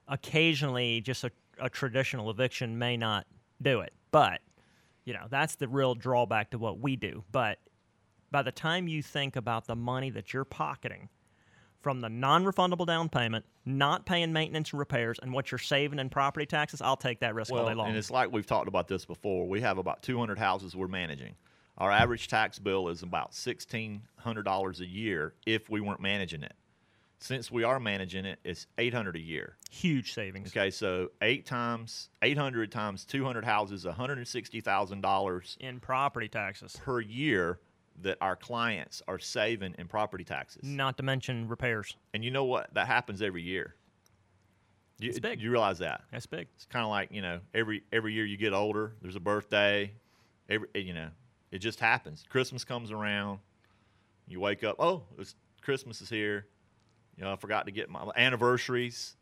[0.07, 3.27] occasionally just a, a traditional eviction may not
[3.61, 3.91] do it.
[4.11, 4.39] But,
[5.03, 7.25] you know, that's the real drawback to what we do.
[7.33, 7.59] But
[8.31, 11.09] by the time you think about the money that you're pocketing
[11.87, 15.99] from the non refundable down payment, not paying maintenance and repairs, and what you're saving
[15.99, 17.87] in property taxes, I'll take that risk all well, day long.
[17.87, 19.47] and it's like we've talked about this before.
[19.47, 21.35] We have about two hundred houses we're managing.
[21.77, 26.43] Our average tax bill is about sixteen hundred dollars a year if we weren't managing
[26.43, 26.55] it.
[27.19, 29.55] Since we are managing it, it's eight hundred a year.
[29.71, 30.49] Huge savings.
[30.49, 34.99] Okay, so eight times eight hundred times two hundred houses, one hundred and sixty thousand
[34.99, 37.59] dollars In property taxes, per year
[38.01, 40.63] that our clients are saving in property taxes.
[40.63, 41.95] not to mention repairs.
[42.13, 42.73] And you know what?
[42.73, 43.75] That happens every year.
[44.99, 45.41] You, It's big.
[45.41, 46.01] you realize that?
[46.11, 46.47] That's big.
[46.55, 48.93] It's kind of like you know every every year you get older.
[49.01, 49.91] There's a birthday.
[50.49, 51.09] Every eh, you know
[51.51, 52.23] it just happens.
[52.29, 53.39] Christmas comes around.
[54.27, 54.75] You wake up.
[54.79, 56.47] Oh, it's Christmas is here.
[57.15, 59.15] You know I forgot to get my anniversaries.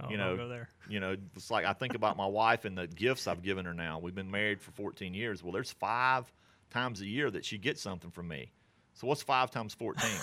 [0.00, 0.36] Oh, You know.
[0.88, 3.74] You know, it's like I think about my wife and the gifts I've given her
[3.74, 3.98] now.
[3.98, 5.42] We've been married for 14 years.
[5.42, 6.30] Well, there's five
[6.70, 8.52] times a year that she gets something from me.
[8.94, 10.08] So what's five times 14?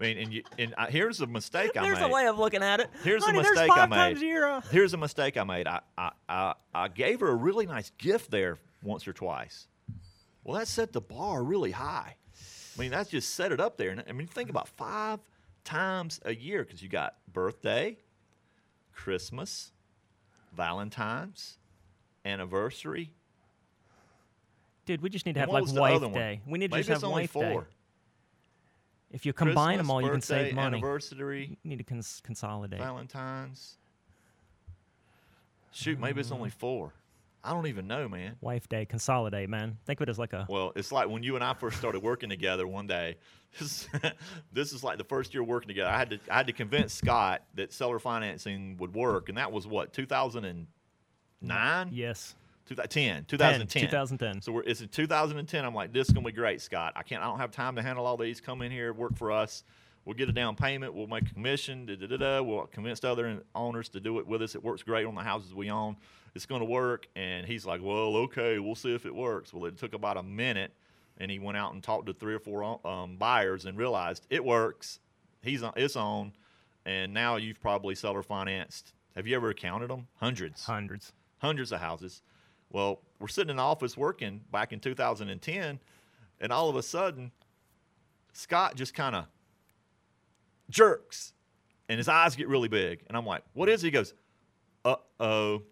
[0.00, 2.02] I mean, and you, and I, here's a mistake I There's made.
[2.02, 2.90] There's a way of looking at it.
[3.04, 3.96] Here's a mistake I made.
[3.96, 4.46] times a year.
[4.46, 5.68] uh, Here's a mistake I made.
[5.68, 9.68] I, I, I, I gave her a really nice gift there once or twice.
[10.42, 12.16] Well, that set the bar really high.
[12.76, 13.90] I mean, that's just set it up there.
[13.90, 15.20] And I mean, think about five
[15.62, 17.96] times a year because you got birthday,
[18.92, 19.70] Christmas,
[20.52, 21.58] Valentine's,
[22.24, 23.12] anniversary.
[24.86, 26.40] Dude, we just need to have like wife day.
[26.46, 27.42] We need to Maybe just have wife four.
[27.62, 27.66] day.
[29.10, 30.76] If you combine them Christmas, all, you can save money.
[30.78, 32.80] Anniversary, You need to cons- consolidate.
[32.80, 33.76] Valentine's.
[35.72, 36.36] Shoot, maybe it's Mm.
[36.36, 36.92] only four.
[37.42, 38.36] I don't even know, man.
[38.40, 39.78] Wife day, consolidate, man.
[39.84, 42.00] Think of it as like a Well, it's like when you and I first started
[42.02, 43.16] working together one day.
[43.58, 43.86] This,
[44.52, 45.90] this is like the first year working together.
[45.90, 49.52] I had to I had to convince Scott that seller financing would work, and that
[49.52, 52.34] was what 2009, yes.
[52.66, 53.82] 2010, 2010.
[53.82, 54.42] 2010.
[54.42, 55.64] So we're, it's in 2010.
[55.64, 56.92] I'm like, this is gonna be great, Scott.
[56.96, 57.22] I can't.
[57.22, 58.40] I don't have time to handle all these.
[58.40, 59.64] Come in here, work for us.
[60.04, 60.92] We'll get a down payment.
[60.94, 61.86] We'll make a commission.
[61.86, 62.42] Da, da, da, da.
[62.42, 64.54] We'll convince other owners to do it with us.
[64.54, 65.96] It works great on the houses we own.
[66.34, 67.06] It's going to work.
[67.16, 69.54] And he's like, well, okay, we'll see if it works.
[69.54, 70.72] Well, it took about a minute,
[71.16, 74.44] and he went out and talked to three or four um, buyers and realized it
[74.44, 74.98] works.
[75.40, 75.72] He's on.
[75.76, 76.32] It's on.
[76.84, 78.92] And now you've probably seller financed.
[79.16, 80.08] Have you ever counted them?
[80.16, 81.12] Hundreds Hundreds.
[81.38, 82.20] hundreds of houses.
[82.74, 85.78] Well, we're sitting in the office working back in 2010,
[86.40, 87.30] and all of a sudden,
[88.32, 89.26] Scott just kind of
[90.68, 91.34] jerks,
[91.88, 93.04] and his eyes get really big.
[93.06, 93.86] And I'm like, "What is?" It?
[93.86, 94.12] He goes,
[94.84, 95.62] "Uh oh,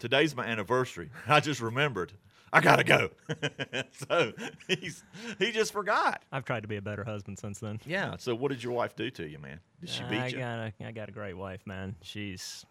[0.00, 2.12] today's my anniversary." I just remembered.
[2.52, 3.08] I gotta go.
[4.10, 4.34] so
[4.68, 5.02] he's
[5.38, 6.22] he just forgot.
[6.30, 7.80] I've tried to be a better husband since then.
[7.86, 8.16] Yeah.
[8.18, 9.60] So what did your wife do to you, man?
[9.80, 10.20] Did she beat you?
[10.20, 10.38] I you?
[10.38, 11.96] got a, I got a great wife, man.
[12.02, 12.66] She's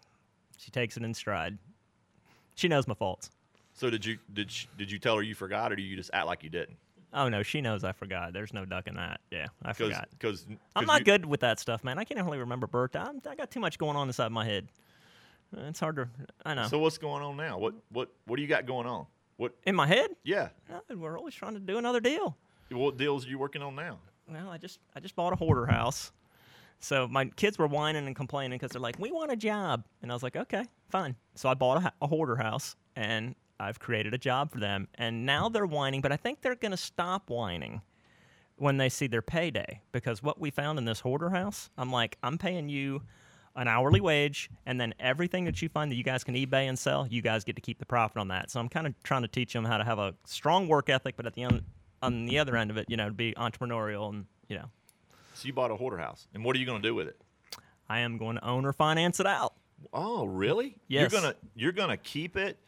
[0.58, 1.58] she takes it in stride.
[2.54, 3.30] She knows my faults.
[3.80, 6.10] So did you did she, did you tell her you forgot, or do you just
[6.12, 6.76] act like you didn't?
[7.14, 8.34] Oh no, she knows I forgot.
[8.34, 9.22] There's no ducking that.
[9.30, 10.06] Yeah, I forgot.
[10.10, 11.98] Because I'm not good with that stuff, man.
[11.98, 12.98] I can't really remember birthday.
[12.98, 14.68] I'm, I got too much going on inside my head.
[15.56, 16.08] Uh, It's hard to.
[16.44, 16.66] I know.
[16.66, 17.58] So what's going on now?
[17.58, 19.06] What what what do you got going on?
[19.38, 20.48] What in my head, yeah?
[20.68, 21.00] nothing.
[21.00, 22.36] We're always trying to do another deal.
[22.70, 23.98] What deals are you working on now?
[24.30, 26.12] Well, I just I just bought a hoarder house.
[26.80, 30.12] So my kids were whining and complaining because they're like, "We want a job," and
[30.12, 34.14] I was like, "Okay, fine." So I bought a, a hoarder house, and I've created
[34.14, 34.88] a job for them.
[34.94, 37.82] And now they're whining, but I think they're going to stop whining
[38.56, 42.18] when they see their payday because what we found in this hoarder house, I'm like,
[42.22, 43.02] I'm paying you
[43.56, 46.78] an hourly wage, and then everything that you find that you guys can eBay and
[46.78, 48.50] sell, you guys get to keep the profit on that.
[48.50, 51.16] So I'm kind of trying to teach them how to have a strong work ethic,
[51.16, 51.62] but at the end,
[52.00, 54.70] on the other end of it, you know, to be entrepreneurial and you know,
[55.34, 57.20] So you bought a hoarder house, and what are you going to do with it?
[57.88, 59.54] I am going to own or finance it out.
[59.92, 60.76] Oh, really?
[60.86, 61.10] Yes.
[61.10, 62.58] You're gonna you're gonna keep it,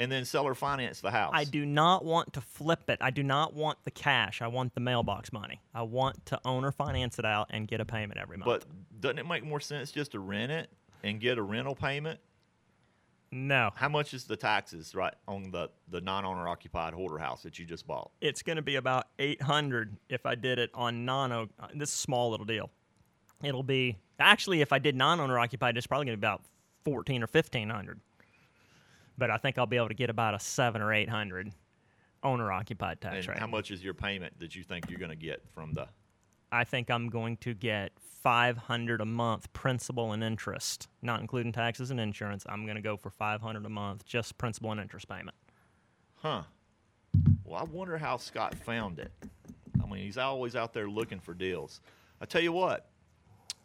[0.00, 1.30] and then seller finance the house.
[1.34, 2.98] I do not want to flip it.
[3.02, 4.40] I do not want the cash.
[4.40, 5.60] I want the mailbox money.
[5.74, 8.46] I want to own or finance it out and get a payment every month.
[8.46, 8.64] But
[9.00, 10.70] doesn't it make more sense just to rent it
[11.04, 12.18] and get a rental payment?
[13.32, 17.58] no, How much is the taxes right on the the non-owner occupied hoarder house that
[17.60, 18.10] you just bought?
[18.20, 22.30] it's going to be about 800 if I did it on non uh, this small
[22.30, 22.70] little deal.
[23.44, 26.42] It'll be actually if I did non-owner occupied it's probably going to be about
[26.84, 28.00] 14 or 1500.
[29.20, 31.52] But I think I'll be able to get about a 7 or 800
[32.22, 33.38] owner occupied tax And rate.
[33.38, 35.86] how much is your payment that you think you're going to get from the?
[36.50, 41.90] I think I'm going to get 500 a month principal and interest, not including taxes
[41.90, 42.46] and insurance.
[42.48, 45.36] I'm going to go for 500 a month just principal and interest payment.
[46.16, 46.42] Huh.
[47.44, 49.12] Well, I wonder how Scott found it.
[49.82, 51.82] I mean, he's always out there looking for deals.
[52.22, 52.88] I tell you what,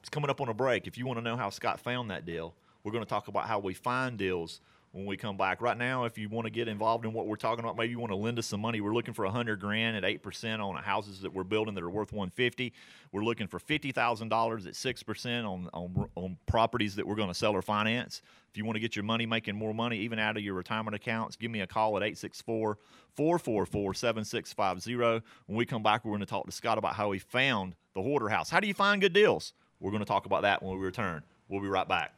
[0.01, 0.85] it's coming up on a break.
[0.85, 3.47] If you want to know how Scott found that deal, we're going to talk about
[3.47, 4.59] how we find deals
[4.95, 5.61] when we come back.
[5.61, 7.99] Right now, if you want to get involved in what we're talking about, maybe you
[7.99, 8.79] want to lend us some money.
[8.79, 11.83] We're looking for a hundred grand at eight percent on houses that we're building that
[11.83, 12.71] are worth one fifty.
[13.11, 17.15] We're looking for fifty thousand dollars at six percent on, on on properties that we're
[17.15, 18.21] going to sell or finance.
[18.49, 20.95] If you want to get your money making more money, even out of your retirement
[20.95, 22.77] accounts, give me a call at 864
[23.15, 25.25] 444 7650.
[25.47, 28.01] When we come back, we're going to talk to Scott about how he found the
[28.01, 28.49] hoarder house.
[28.49, 29.51] How do you find good deals?
[29.81, 31.23] We're going to talk about that when we return.
[31.49, 32.13] We'll be right back.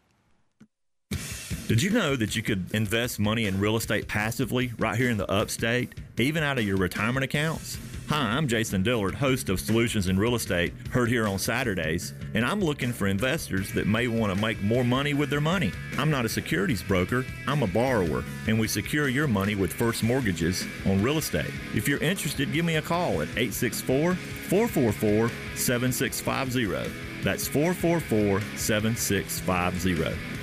[1.68, 5.18] Did you know that you could invest money in real estate passively right here in
[5.18, 7.78] the upstate, even out of your retirement accounts?
[8.08, 12.46] Hi, I'm Jason Dillard, host of Solutions in Real Estate, heard here on Saturdays, and
[12.46, 15.74] I'm looking for investors that may want to make more money with their money.
[15.98, 20.04] I'm not a securities broker, I'm a borrower, and we secure your money with first
[20.04, 21.52] mortgages on real estate.
[21.76, 26.94] If you're interested, give me a call at 864 444 7650.
[27.26, 30.37] That's 444 7650.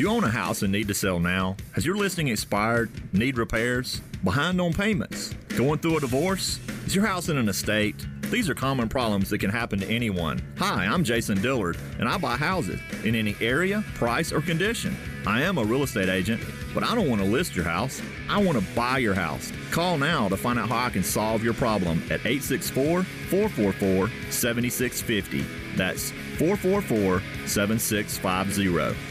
[0.00, 1.58] Do you own a house and need to sell now?
[1.72, 2.90] Has your listing expired?
[3.12, 4.00] Need repairs?
[4.24, 5.34] Behind on payments?
[5.58, 6.58] Going through a divorce?
[6.86, 8.06] Is your house in an estate?
[8.30, 10.40] These are common problems that can happen to anyone.
[10.56, 14.96] Hi, I'm Jason Dillard, and I buy houses in any area, price, or condition.
[15.26, 18.00] I am a real estate agent, but I don't want to list your house.
[18.30, 19.52] I want to buy your house.
[19.70, 25.44] Call now to find out how I can solve your problem at 864 444 7650.
[25.76, 29.09] That's 444 7650.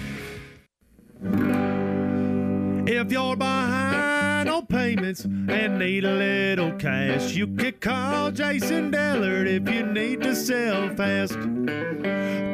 [1.21, 9.47] If you're behind on payments and need a little cash, you can call Jason Dillard
[9.47, 11.33] if you need to sell fast.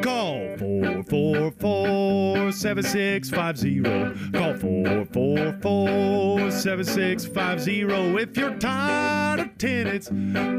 [0.02, 3.82] Call 444 7650.
[4.32, 7.82] Call 444 7650.
[8.20, 10.10] If you're tired of tenants,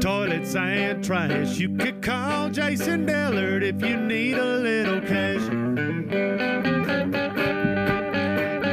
[0.02, 6.67] toilets, and trash, you can call Jason Dillard if you need a little cash.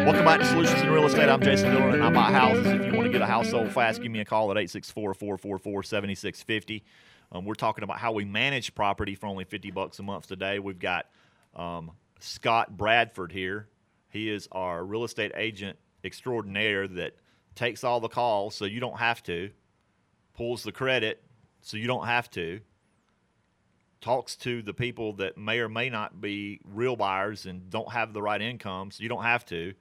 [0.05, 1.29] Welcome back to Solutions in Real Estate.
[1.29, 2.67] I'm Jason Dillard, and I buy houses.
[2.67, 6.83] If you want to get a house sold fast, give me a call at 864-444-7650.
[7.31, 10.59] Um, we're talking about how we manage property for only 50 bucks a month today.
[10.59, 11.07] We've got
[11.55, 11.89] um,
[12.19, 13.67] Scott Bradford here.
[14.11, 17.15] He is our real estate agent extraordinaire that
[17.55, 19.49] takes all the calls so you don't have to,
[20.35, 21.23] pulls the credit
[21.61, 22.59] so you don't have to,
[24.01, 28.13] talks to the people that may or may not be real buyers and don't have
[28.13, 29.73] the right income so you don't have to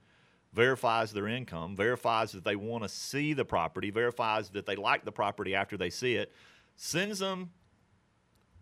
[0.55, 5.03] verifies their income, verifies that they want to see the property, verifies that they like
[5.03, 6.31] the property after they see it,
[6.77, 7.51] sends them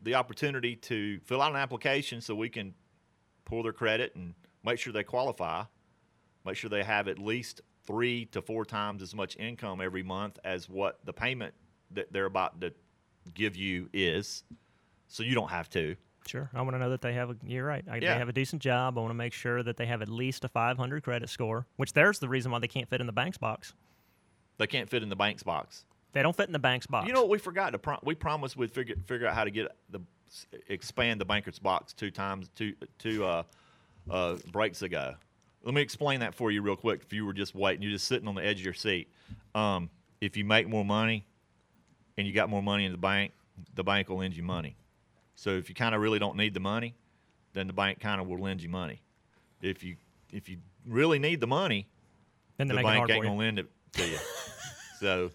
[0.01, 2.73] the opportunity to fill out an application so we can
[3.45, 4.34] pull their credit and
[4.65, 5.63] make sure they qualify,
[6.45, 10.39] make sure they have at least three to four times as much income every month
[10.43, 11.53] as what the payment
[11.91, 12.73] that they're about to
[13.36, 14.43] give you is,
[15.08, 15.95] so you don't have to.
[16.27, 16.49] Sure.
[16.53, 17.83] I want to know that they have a, you're right.
[17.89, 18.13] I, Yeah.
[18.13, 18.97] They have a decent job.
[18.97, 21.93] I want to make sure that they have at least a 500 credit score, which
[21.93, 23.73] there's the reason why they can't fit in the bank's box.
[24.57, 25.86] They can't fit in the bank's box.
[26.13, 27.07] They don't fit in the bank's box.
[27.07, 29.51] You know what we forgot to pro- we promised we'd figure figure out how to
[29.51, 29.99] get the
[30.67, 33.43] expand the banker's box two times two two uh,
[34.09, 35.15] uh, breaks ago.
[35.63, 37.01] Let me explain that for you real quick.
[37.03, 39.09] If you were just waiting, you're just sitting on the edge of your seat.
[39.55, 39.89] Um,
[40.21, 41.25] if you make more money
[42.17, 43.31] and you got more money in the bank,
[43.73, 44.75] the bank will lend you money.
[45.43, 46.95] So if you kind of really don't need the money,
[47.51, 49.01] then the bank kind of will lend you money.
[49.62, 49.97] If you
[50.32, 50.56] if you
[50.88, 51.86] really need the money,
[52.58, 54.17] they the bank ain't gonna lend it to you.
[55.01, 55.32] so,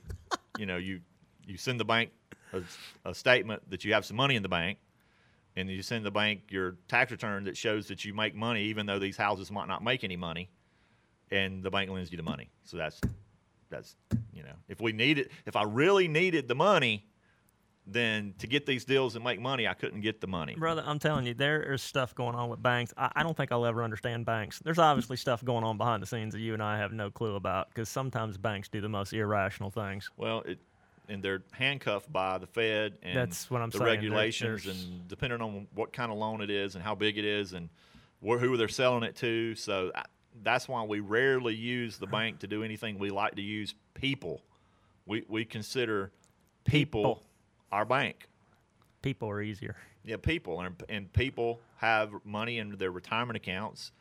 [0.59, 1.01] you know, you
[1.47, 2.09] you send the bank
[2.55, 2.63] a,
[3.05, 4.79] a statement that you have some money in the bank,
[5.57, 8.87] and you send the bank your tax return that shows that you make money, even
[8.87, 10.49] though these houses might not make any money,
[11.31, 12.49] and the bank lends you the money.
[12.65, 12.99] So that's
[13.69, 13.95] that's
[14.33, 17.05] you know, if we needed, if I really needed the money,
[17.91, 20.55] then to get these deals and make money, I couldn't get the money.
[20.55, 22.93] Brother, I'm telling you, there is stuff going on with banks.
[22.97, 24.59] I, I don't think I'll ever understand banks.
[24.59, 27.35] There's obviously stuff going on behind the scenes that you and I have no clue
[27.35, 30.11] about because sometimes banks do the most irrational things.
[30.17, 30.59] Well, it,
[31.09, 33.89] and they're handcuffed by the Fed and That's what I'm the saying.
[33.89, 37.25] Regulations, there's- and depending on what kind of loan it is and how big it
[37.25, 37.71] is and
[38.21, 39.55] where, who they're selling it to.
[39.55, 40.05] So I,
[40.43, 42.99] that's why we rarely use the bank to do anything.
[42.99, 44.43] We like to use people.
[45.07, 46.13] We we consider
[46.65, 47.23] people, People.
[47.73, 48.29] Our bank.
[49.03, 49.77] People are easier.
[50.05, 53.93] Yeah, people and and people have money in their retirement accounts.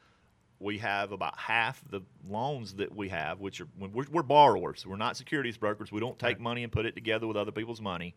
[0.60, 4.86] We have about half the loans that we have, which are when we're, we're borrowers.
[4.88, 5.92] We're not securities brokers.
[5.92, 6.42] We don't take Right.
[6.42, 8.16] money and put it together with other people's money.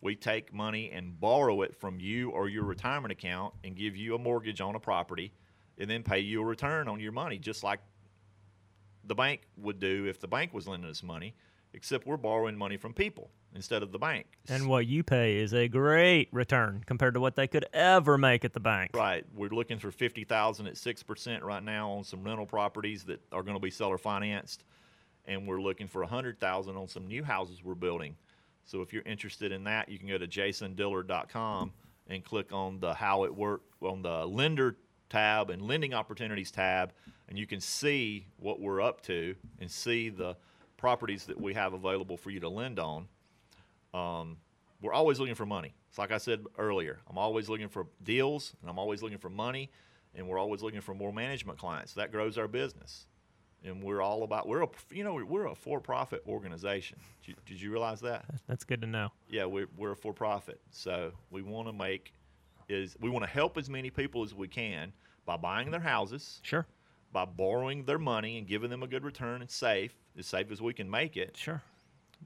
[0.00, 4.14] We take money and borrow it from you or your retirement account and give you
[4.14, 5.32] a mortgage on a property,
[5.78, 7.80] and then pay you a return on your money, just like
[9.04, 11.34] the bank would do if the bank was lending us money.
[11.76, 14.26] Except we're borrowing money from people instead of the bank.
[14.48, 18.46] And what you pay is a great return compared to what they could ever make
[18.46, 18.92] at the bank.
[18.94, 19.26] Right.
[19.34, 23.20] We're looking for fifty thousand at six percent right now on some rental properties that
[23.30, 24.64] are going to be seller financed,
[25.26, 28.16] and we're looking for a hundred thousand on some new houses we're building.
[28.64, 31.72] So if you're interested in that, you can go to jasondillard.com
[32.08, 34.76] and click on the how it work on the lender
[35.10, 36.92] tab and lending opportunities tab,
[37.28, 40.36] and you can see what we're up to and see the
[40.86, 43.08] properties that we have available for you to lend on
[43.92, 44.36] um,
[44.80, 45.74] we're always looking for money.
[45.88, 46.98] It's like I said earlier.
[47.10, 49.70] I'm always looking for deals, and I'm always looking for money,
[50.14, 51.94] and we're always looking for more management clients.
[51.94, 53.06] That grows our business.
[53.64, 56.98] and we're all about we're a you know we're a for-profit organization.
[57.24, 58.26] Did you, did you realize that?
[58.46, 59.08] That's good to know.
[59.30, 62.12] Yeah, we're we're a for-profit, so we want to make
[62.68, 64.92] is we want to help as many people as we can
[65.24, 66.66] by buying their houses, Sure.
[67.16, 70.60] By borrowing their money and giving them a good return and safe as safe as
[70.60, 71.62] we can make it, Sure.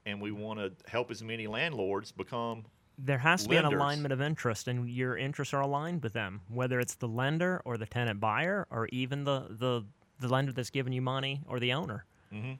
[0.04, 2.64] and we want to help as many landlords become
[2.98, 6.40] There has to be an alignment of interest, and your interests are aligned with them,
[6.48, 9.84] whether it's the lender or the tenant buyer or even the the,
[10.18, 12.04] the lender that's giving you money or the owner.
[12.34, 12.54] Mm-hmm.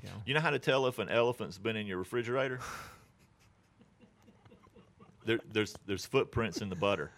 [0.00, 2.60] You know, You know how to tell if an elephant's been in your refrigerator?
[5.26, 7.10] there, there's there's footprints in the butter.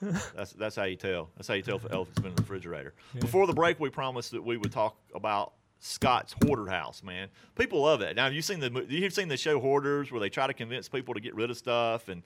[0.36, 1.30] That's that's how you tell.
[1.36, 2.94] That's how you tell if an elephant's been in the refrigerator.
[3.18, 7.02] Before the break, we promised that we would talk about Scott's Hoarder House.
[7.02, 8.14] Man, people love it.
[8.16, 10.88] Now, have you seen the you've seen the show Hoarders, where they try to convince
[10.88, 12.08] people to get rid of stuff?
[12.08, 12.22] And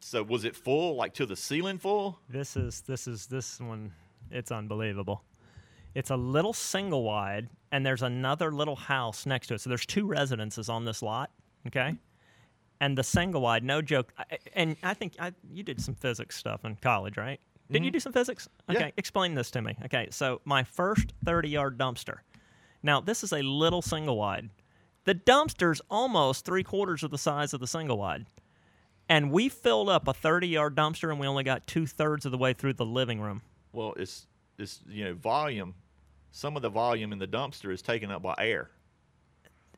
[0.00, 2.18] so, was it full, like to the ceiling full?
[2.28, 3.92] this is this is this one.
[4.30, 5.24] It's unbelievable.
[5.94, 9.60] It's a little single wide, and there's another little house next to it.
[9.60, 11.30] So there's two residences on this lot.
[11.66, 11.96] Okay.
[12.82, 14.12] And the single wide, no joke.
[14.18, 17.38] I- And I think I, you did some physics stuff in college, right?
[17.70, 17.92] Did you mm-hmm.
[17.92, 18.48] do some physics?
[18.68, 18.76] Yeah.
[18.76, 19.76] Okay, explain this to me.
[19.84, 22.18] Okay, so my first 30 yard dumpster.
[22.82, 24.50] Now, this is a little single wide.
[25.04, 28.26] The dumpster's almost three quarters of the size of the single wide.
[29.08, 32.32] And we filled up a 30 yard dumpster and we only got two thirds of
[32.32, 33.42] the way through the living room.
[33.72, 34.26] Well, it's
[34.58, 35.74] it's you know volume.
[36.32, 38.70] Some of the volume in the dumpster is taken up by air.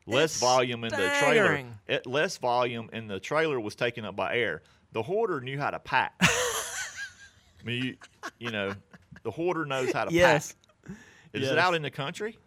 [0.07, 1.15] Less It's volume in the trailer.
[1.15, 1.77] staggering.
[1.87, 4.61] It, less volume in the trailer was taken up by air.
[4.91, 6.13] The hoarder knew how to pack.
[6.21, 7.97] I mean, you,
[8.39, 8.73] you know,
[9.23, 10.53] the hoarder knows how to Yes.
[10.85, 10.97] pack.
[11.33, 11.51] Is Yes.
[11.51, 12.37] it out in the country?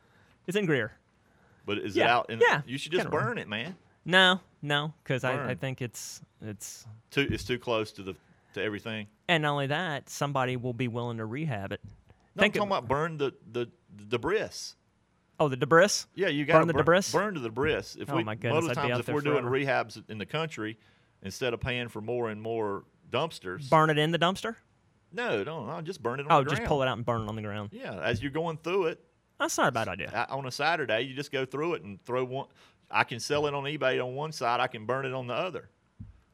[0.46, 0.92] It's in Greer.
[1.66, 2.40] But is it Yeah, out in?
[2.40, 3.76] yeah, You should just kinda burn it, man.
[4.04, 5.56] No, no, because I, I Burn.
[5.58, 8.14] think it's it's Too, it's too close to the
[8.54, 9.06] to everything.
[9.28, 11.80] and not only that, somebody will be willing to rehab it.
[11.84, 11.90] No,
[12.36, 14.48] I'm Think talking of- about burn the the, the debris.
[15.40, 15.88] Oh, the debris?
[16.14, 17.02] Yeah, you got Burn the debris?
[17.12, 17.74] Burn to the debris.
[17.98, 19.84] If Oh we, my goodness, most of the times, if we're doing forever.
[19.84, 20.78] rehabs in the country,
[21.22, 24.56] instead of paying for more and more dumpsters, Burn it in the dumpster?
[25.12, 27.28] no, no, no, just burn it on Oh, just pull it out and burn it
[27.28, 27.70] on the ground.
[27.72, 29.00] Yeah, as you're going through it
[29.38, 30.26] That's not a bad idea.
[30.28, 32.48] on a Saturday, you just go through it and throw one.
[32.90, 34.60] I can sell it on eBay on one side.
[34.60, 35.68] I can burn it on the other.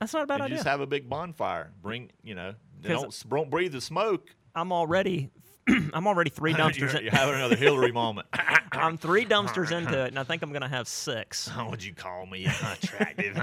[0.01, 0.57] That's not a bad and idea.
[0.57, 1.73] just have a big bonfire.
[1.83, 2.55] Bring, you know.
[2.83, 4.35] don't don't breathe the smoke.
[4.55, 5.31] I'm already
[5.93, 7.03] I'm already three dumpsters you're, in.
[7.05, 8.29] you're having another Hillary moment.
[8.73, 11.49] I'm three dumpsters into it, and I think I'm gonna have six.
[11.49, 13.35] How would you call me attractive?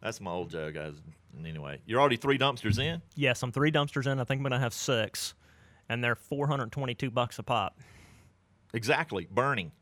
[0.00, 0.94] That's my old joke, guys.
[1.44, 3.02] Anyway, you're already three dumpsters in.
[3.16, 4.20] Yes, I'm three dumpsters in.
[4.20, 5.34] I think I'm gonna have six,
[5.88, 7.78] and they're 422 bucks a pop.
[8.72, 9.72] Exactly, burning.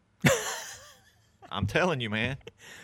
[1.53, 2.37] I'm telling you, man.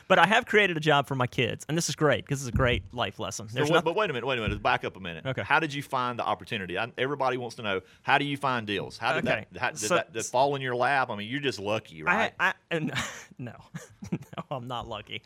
[0.06, 2.54] But I have created a job for my kids, and this is great because it's
[2.54, 3.48] a great life lesson.
[3.48, 3.84] So wait- nothing.
[3.84, 4.62] but wait a minute, wait a minute.
[4.62, 5.26] Back up a minute.
[5.26, 5.42] Okay.
[5.42, 6.78] How did you find the opportunity?
[6.78, 7.80] I, everybody wants to know.
[8.02, 8.98] How do you find deals?
[8.98, 9.60] How did Okay, that?
[9.60, 11.10] How, did so- that, that fall in your lap?
[11.10, 12.32] I mean, you're just lucky, right?
[12.38, 12.92] I, I and
[13.38, 13.54] no,
[14.12, 14.18] no,
[14.50, 15.22] I'm not lucky.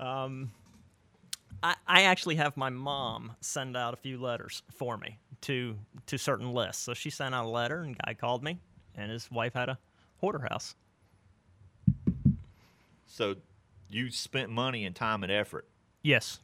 [0.00, 0.50] Um,
[1.62, 5.76] I, I actually have my mom send out a few letters for me to
[6.06, 6.82] to certain lists.
[6.82, 8.58] So she sent out a letter, and guy called me,
[8.96, 9.78] and his wife had a
[10.18, 10.74] hoarder house.
[13.12, 13.36] So
[13.90, 15.66] you spent money and time and effort.
[16.02, 16.40] Yes,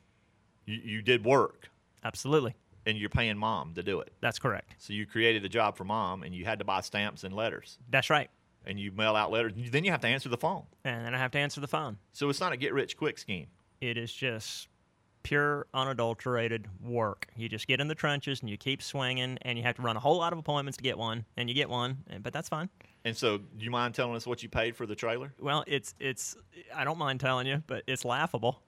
[0.66, 1.71] You, you did work,
[2.05, 2.55] absolutely,
[2.87, 4.12] and you're paying mom to do it.
[4.21, 4.75] that's correct.
[4.79, 7.79] So you created a job for mom, and you had to buy stamps and letters,
[7.91, 8.31] That's right.
[8.66, 9.53] and you mail out letters.
[9.71, 10.64] Then you have to answer the phone.
[10.85, 11.99] And then I have to answer the phone.
[12.12, 13.47] So it's not a get rich quick scheme.
[13.81, 14.69] It is just
[15.29, 17.26] pure, unadulterated work.
[17.37, 19.95] You just get in the trenches and you keep swinging, and you have to run
[19.95, 22.70] a whole lot of appointments to get one, and you get one, but that's fine.
[23.05, 25.35] And so, do you mind telling us what you paid for the trailer?
[25.39, 26.35] Well, it's it's
[26.74, 28.62] I don't mind telling you, but it's laughable.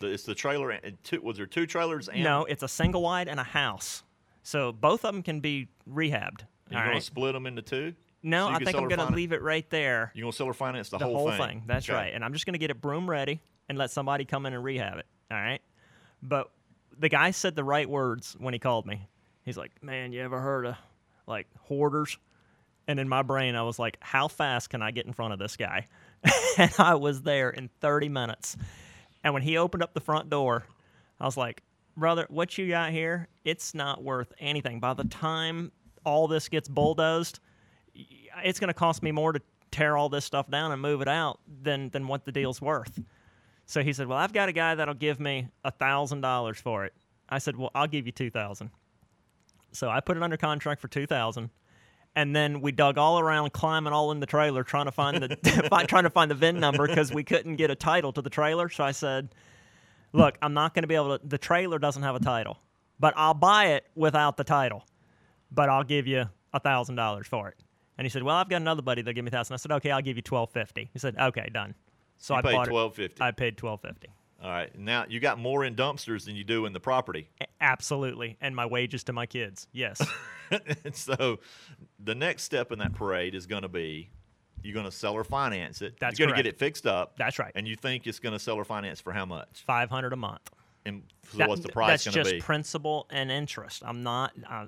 [0.00, 0.70] The, it's the trailer.
[0.70, 2.08] And two, was there two trailers?
[2.08, 4.02] And No, it's a single wide and a house,
[4.42, 6.40] so both of them can be rehabbed.
[6.70, 7.00] You're all going right?
[7.00, 7.94] to split them into two?
[8.22, 10.10] No, So I think I'm going to leave it right there.
[10.14, 11.64] You're going to sell or finance the, the whole, thing.
[11.66, 11.94] That's Okay.
[11.96, 12.12] right.
[12.14, 14.64] And I'm just going to get it broom ready and let somebody come in and
[14.64, 15.06] rehab it.
[15.30, 15.60] All right.
[16.22, 16.50] But
[16.98, 19.08] the guy said the right words when he called me.
[19.44, 20.76] He's like, "Man, you ever heard of
[21.26, 22.18] like hoarders?"
[22.86, 25.38] And in my brain, I was like, "How fast can I get in front of
[25.38, 25.86] this guy?"
[26.58, 28.56] and I was there in 30 minutes.
[29.22, 30.64] And when he opened up the front door,
[31.20, 31.62] I was like,
[31.96, 33.28] "Brother, what you got here?
[33.44, 34.80] It's not worth anything.
[34.80, 35.72] By the time
[36.04, 37.40] all this gets bulldozed,
[38.44, 39.40] it's going to cost me more to
[39.70, 42.98] tear all this stuff down and move it out than than what the deal's worth.
[43.68, 46.86] So he said, "Well, I've got a guy that'll give me a thousand dollars for
[46.86, 46.94] it."
[47.28, 48.70] I said, "Well, I'll give you two thousand.
[49.72, 51.50] So I put it under contract for two thousand,
[52.16, 55.36] and then we dug all around, climbing all in the trailer, trying to find the
[55.86, 58.70] trying to find the VIN number because we couldn't get a title to the trailer.
[58.70, 59.28] So I said,
[60.14, 61.26] "Look, I'm not going to be able to.
[61.26, 62.58] The trailer doesn't have a title,
[62.98, 64.86] but I'll buy it without the title,
[65.52, 67.56] but I'll give you a thousand dollars for it."
[67.98, 69.52] And he said, "Well, I've got another buddy that'll give me a thousand.
[69.52, 70.88] I said, "Okay, I'll give you twelve fifty.
[70.90, 71.74] He said, "Okay, done."
[72.18, 73.22] So You I paid twelve fifty.
[73.22, 74.08] I paid twelve fifty.
[74.42, 74.76] All right.
[74.78, 77.28] Now you got more in dumpsters than you do in the property.
[77.60, 79.66] Absolutely, and my wages to my kids.
[79.72, 80.00] Yes,
[80.92, 81.40] so
[81.98, 84.10] the next step in that parade is going to be
[84.62, 85.94] you're going to sell or finance it.
[86.00, 87.16] That's you're going to get it fixed up.
[87.16, 87.52] That's right.
[87.54, 89.62] And you think it's going to sell or finance for how much?
[89.66, 90.50] five hundred a month.
[90.86, 93.82] And so That- what's the price That's going to just principal and interest.
[93.84, 94.32] I'm not.
[94.48, 94.66] Uh,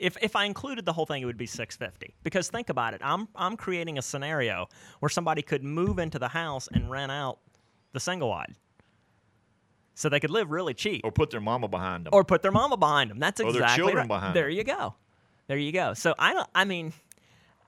[0.00, 2.14] if if I included the whole thing, it would be six fifty.
[2.22, 3.00] Because think about it.
[3.04, 4.68] I'm I'm creating a scenario
[5.00, 7.38] where somebody could move into the house and rent out
[7.92, 8.54] the single wide,
[9.94, 12.10] so they could live really cheap, or put their mama behind them.
[12.12, 13.18] or put their mama behind them.
[13.18, 14.08] That's exactly Or their children right.
[14.08, 14.56] behind There them.
[14.56, 14.94] you go.
[15.46, 15.94] There you go.
[15.94, 16.48] So I don't.
[16.54, 16.92] I mean.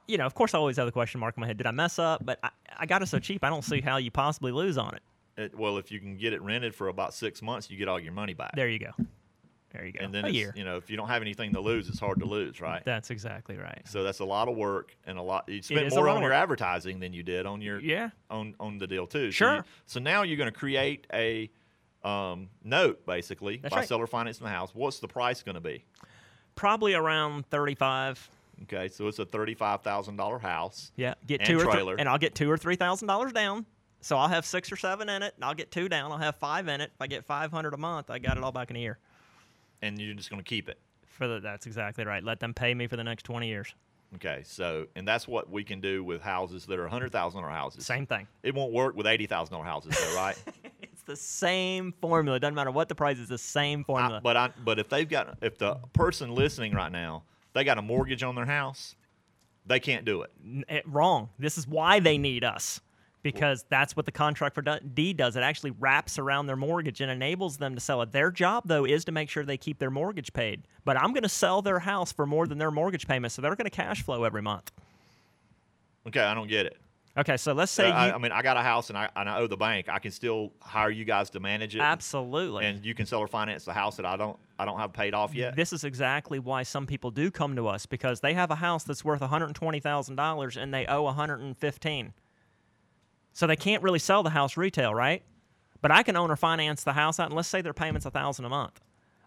[0.09, 1.71] You know, of course, I always have the question mark in my head: Did I
[1.71, 2.27] mess up?
[2.27, 4.93] But I, I got it so cheap, I don't see how you possibly lose on
[4.97, 5.03] it.
[5.37, 8.01] It- well, if you can get it rented for about six months, you get all
[8.01, 8.57] your money back.
[8.57, 8.91] There you go.
[9.73, 10.05] There you go.
[10.05, 10.53] and then a year.
[10.57, 12.83] you know, if you don't have anything to lose, it's hard to lose, right?
[12.85, 13.83] That's exactly right.
[13.87, 15.49] So that's a lot of work and a lot.
[15.49, 18.11] You spent more on your advertising than you did on your Yeah.
[18.31, 19.31] on on the deal too.
[19.31, 19.55] So, Sure.
[19.57, 21.51] you- so now you're going to create a
[22.03, 23.89] um, note basically That's by right.
[23.89, 24.75] seller financing the house.
[24.75, 25.85] What's the price going to be?
[26.55, 28.29] Probably around thirty-five.
[28.65, 30.93] Okay, so it's a thirty-five thousand dollar house.
[30.97, 31.95] Yeah, get two or trailer.
[31.95, 33.67] three, and I'll get two or three thousand dollars down.
[34.03, 36.11] So I'll have six or seven in it, and I'll get two down.
[36.11, 36.91] I'll have five in it.
[36.95, 38.99] If I get five hundred a month, I got it all back in a year.
[39.83, 40.79] And you're just going to keep it.
[41.07, 42.23] For the, that's exactly right.
[42.25, 43.75] Let them pay me for the next twenty years.
[44.17, 47.53] Okay, so and that's what we can do with houses that are hundred thousand dollar
[47.53, 47.87] houses.
[47.87, 48.27] Same thing.
[48.43, 50.37] It won't work with eighty thousand dollar houses, though, right?
[50.83, 52.37] It's the same formula.
[52.37, 53.27] It doesn't matter what the price is.
[53.29, 54.21] The same I, formula.
[54.23, 57.23] but I but if they've got if the person listening right now
[57.55, 58.97] they got a mortgage on their house,
[59.65, 60.31] they can't do it.
[60.45, 61.31] It- eh, wrong.
[61.39, 62.81] This is why they need us.
[63.23, 65.37] Because that's what the contract for deed does.
[65.37, 68.13] It actually wraps around their mortgage and enables them to sell it.
[68.13, 70.67] Their job, though, is to make sure they keep their mortgage paid.
[70.87, 73.57] But I'm going to sell their house for more than their mortgage payment, so they're
[73.57, 74.73] going to cash flow every month.
[76.07, 76.79] Okay, I don't get it.
[77.19, 79.29] Okay, so let's say I, you I mean, I got a house and I, and
[79.29, 79.89] I owe the bank.
[79.89, 82.65] I can still hire you guys to manage it, absolutely.
[82.65, 85.13] and you can sell or finance the house that I don't I don't have paid
[85.13, 85.57] off yet.
[85.57, 88.85] This is exactly why some people do come to us because they have a house
[88.85, 92.13] that's worth $120,000 and they owe 115.
[93.33, 95.23] So they can't really sell the house retail, right?
[95.83, 98.45] But I can owner finance the house out and let's say their payment's a 1000
[98.45, 98.81] a month.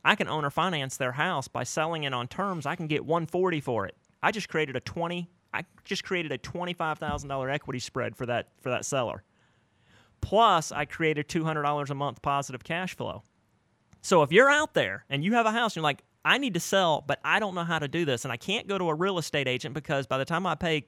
[0.05, 2.65] I can owner finance their house by selling it on terms.
[2.65, 3.95] I can get 140 for it.
[4.21, 8.69] I just created a 20 I just created a $25,000 equity spread for that for
[8.69, 9.23] that seller.
[10.21, 13.23] Plus, I created $200 a month positive cash flow.
[14.01, 16.53] So if you're out there and you have a house and you're like, I need
[16.53, 18.89] to sell, but I don't know how to do this, and I can't go to
[18.89, 20.87] a real estate agent because by the time I pay,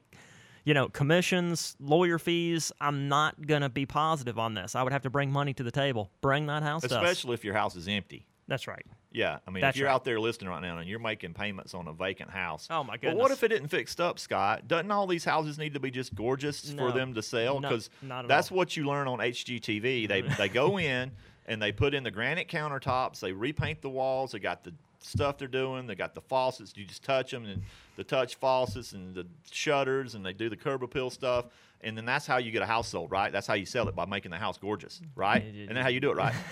[0.66, 4.76] you know, commissions, lawyer fees, I'm not gonna be positive on this.
[4.76, 6.11] I would have to bring money to the table.
[6.22, 6.91] Bring that house to us.
[6.91, 8.26] Especially if your house is empty.
[8.47, 8.86] That's right.
[9.11, 9.95] Yeah, I mean, That's if you're right.
[9.95, 12.95] out there listening right now and you're making payments on a vacant house, Oh, my
[12.95, 13.13] goodness!
[13.13, 14.68] But what if it isn't fixed up, Scott?
[14.68, 17.59] Doesn't all these houses need to be just gorgeous for them to sell?
[17.61, 18.57] Because that's all.
[18.57, 20.07] what you learn on HGTV.
[20.07, 21.11] They they go in
[21.45, 23.20] and they put in the granite countertops.
[23.20, 24.34] They repaint the walls.
[24.34, 24.74] They got the
[25.06, 25.88] stuff they're doing.
[25.88, 26.74] They got the faucets.
[26.76, 27.64] You just touch them and
[27.95, 31.45] the touch faucets and the shutters and they do the curb appeal stuff.
[31.82, 33.32] And then that's how you get a house sold, right?
[33.32, 35.43] That's how you sell it by making the house gorgeous, right?
[35.43, 36.34] And that's how you do it, right?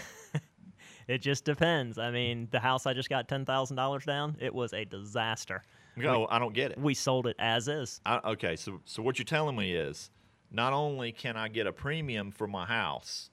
[1.07, 1.97] It just depends.
[1.97, 5.63] I mean, the house I just got ten thousand dollars down, it was a disaster.
[5.95, 6.77] no, I don't get it.
[6.79, 7.99] We sold it as is.
[8.05, 10.09] I, okay, so so what you're telling me is,
[10.51, 13.29] not only can I get a premium for my house,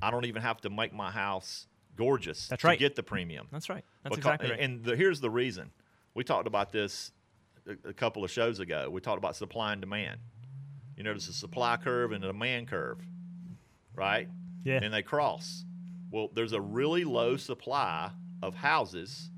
[0.00, 1.66] I don't even have to make my house
[1.96, 2.78] gorgeous That's to right.
[2.78, 3.46] get the premium.
[3.50, 3.84] That's right.
[4.02, 4.60] That's Becau- exactly right.
[4.60, 5.70] And the, here's the reason.
[6.14, 7.12] We talked about this
[7.66, 8.88] a, a couple of shows ago.
[8.90, 10.20] We talked about supply and demand.
[10.96, 12.98] You know, there's a supply curve and a demand curve,
[13.94, 14.28] right?
[14.64, 14.80] Yeah.
[14.82, 15.64] And they cross.
[16.10, 18.10] Well, there's a really low supply
[18.42, 19.30] of houses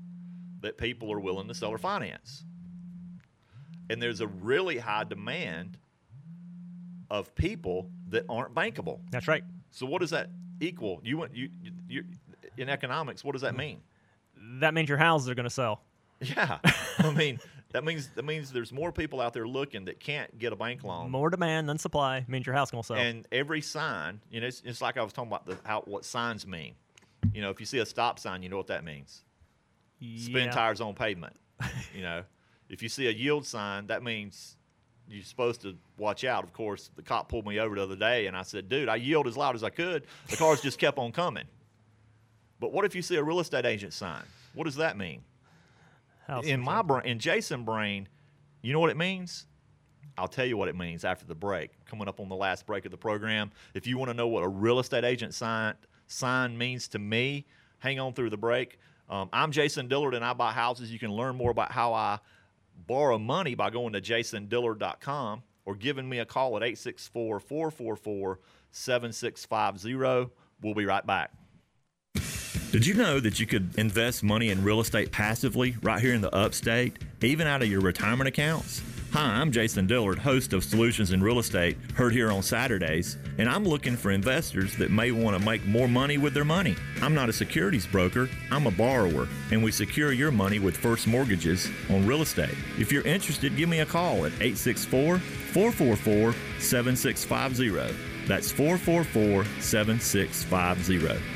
[0.61, 2.43] that people are willing to sell or finance.
[3.89, 5.77] And there's a really high demand
[7.09, 8.99] of people that aren't bankable.
[9.11, 9.43] That's right.
[9.71, 10.29] So what does that
[10.59, 11.01] equal?
[11.03, 11.49] You want you
[11.87, 12.03] you
[12.57, 13.81] in economics, what does that mean?
[14.59, 15.81] That means your houses are going to sell.
[16.21, 16.59] Yeah,
[16.99, 17.39] I mean
[17.75, 20.83] that means that means there's more people out there looking that can't get a bank
[20.83, 21.11] loan.
[21.11, 22.97] More demand than supply means your house going to sell.
[22.97, 26.05] And every sign, you know, it's, it's like I was talking about the how what
[26.05, 26.75] signs mean.
[27.33, 29.23] You know, if you see a stop sign, you know what that means.
[30.17, 31.35] Spin tires on pavement.
[31.95, 32.23] You know,
[32.69, 34.57] if you see a yield sign, that means
[35.07, 36.43] you're supposed to watch out.
[36.43, 38.97] Of course, the cop pulled me over the other day, and I said, "Dude, I
[38.97, 40.05] yelled as loud as I could.
[40.27, 41.45] The cars just kept on coming."
[42.59, 44.23] But what if you see a real estate agent sign?
[44.53, 45.21] What does that mean?
[46.27, 48.07] House in my brain, in Jason brain,
[48.61, 49.45] you know what it means?
[50.17, 51.71] I'll tell you what it means after the break.
[51.85, 53.51] Coming up on the last break of the program.
[53.73, 55.75] If you want to know what a real estate agent sign
[56.07, 57.45] sign means to me,
[57.79, 58.79] hang on through the break.
[59.09, 60.91] Um, I'm Jason Dillard, and I buy houses.
[60.91, 62.19] You can learn more about how I
[62.87, 68.39] borrow money by going to jasondillard.com or giving me a call at 864 444
[68.71, 70.33] 7650.
[70.61, 71.31] We'll be right back.
[72.75, 76.19] Did you know that you could invest money in real estate passively right here in
[76.19, 78.81] the upstate, even out of your retirement accounts?
[79.13, 83.47] Hi, I'm Jason Dillard, host of Solutions in Real Estate, heard here on Saturdays, and
[83.47, 86.75] I'm looking for investors that may want to make more money with their money.
[87.01, 91.07] I'm not a securities broker, I'm a borrower, and we secure your money with first
[91.07, 92.57] mortgages on real estate.
[92.77, 97.95] If you're interested, give me a call at 864 444 7650.
[98.27, 101.34] That's 444 7650.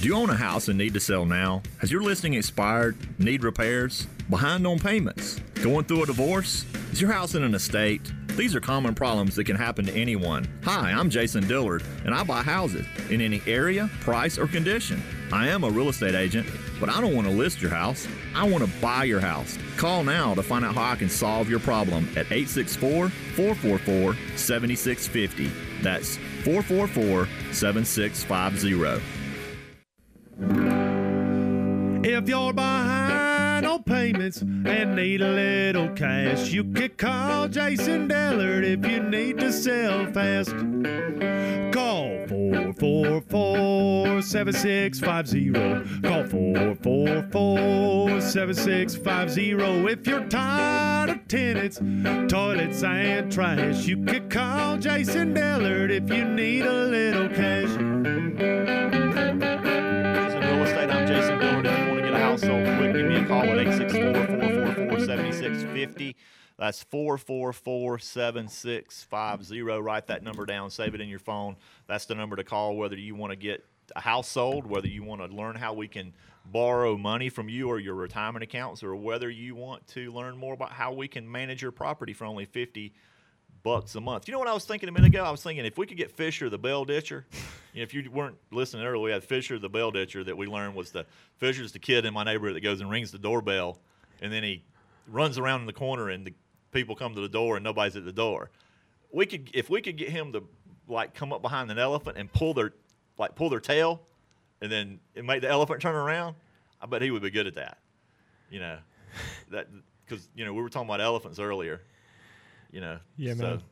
[0.00, 1.60] Do you own a house and need to sell now?
[1.76, 2.96] Has your listing expired?
[3.18, 4.06] Need repairs?
[4.30, 5.38] Behind on payments?
[5.62, 6.64] Going through a divorce?
[6.90, 8.10] Is your house in an estate?
[8.28, 10.48] These are common problems that can happen to anyone.
[10.64, 15.02] Hi, I'm Jason Dillard, and I buy houses in any area, price, or condition.
[15.34, 16.48] I am a real estate agent,
[16.80, 18.08] but I don't want to list your house.
[18.34, 19.58] I want to buy your house.
[19.76, 25.50] Call now to find out how I can solve your problem at 864 444 7650.
[25.82, 29.19] That's 444 7650.
[30.42, 38.64] If you're behind on payments and need a little cash, you can call Jason Dillard
[38.64, 40.50] if you need to sell fast.
[41.72, 45.52] Call 444 7650.
[46.08, 49.50] Call 444 7650.
[49.92, 51.78] If you're tired of tenants,
[52.32, 59.09] toilets, and trash, you can call Jason Dillard if you need a little cash.
[63.30, 66.14] Call at 864-444-7650.
[66.58, 69.84] That's 444-7650.
[69.84, 70.70] Write that number down.
[70.70, 71.54] Save it in your phone.
[71.86, 73.64] That's the number to call whether you want to get
[73.94, 76.12] a house sold, whether you want to learn how we can
[76.44, 80.54] borrow money from you or your retirement accounts, or whether you want to learn more
[80.54, 82.92] about how we can manage your property for only 50
[83.62, 84.28] bucks a month.
[84.28, 85.24] You know what I was thinking a minute ago?
[85.24, 87.26] I was thinking if we could get Fisher the bell ditcher.
[87.72, 90.90] If you weren't listening earlier, we had Fisher the bell ditcher that we learned was
[90.90, 91.06] the
[91.36, 93.78] Fisher's the kid in my neighborhood that goes and rings the doorbell,
[94.20, 94.64] and then he
[95.06, 96.34] runs around in the corner and the
[96.72, 98.50] people come to the door and nobody's at the door.
[99.12, 100.42] We could if we could get him to
[100.88, 102.72] like come up behind an elephant and pull their
[103.18, 104.02] like pull their tail,
[104.60, 106.34] and then make the elephant turn around.
[106.80, 107.78] I bet he would be good at that.
[108.50, 108.78] You know,
[109.50, 109.68] that
[110.04, 111.82] because you know we were talking about elephants earlier.
[112.72, 113.62] You know, Yeah, so, man.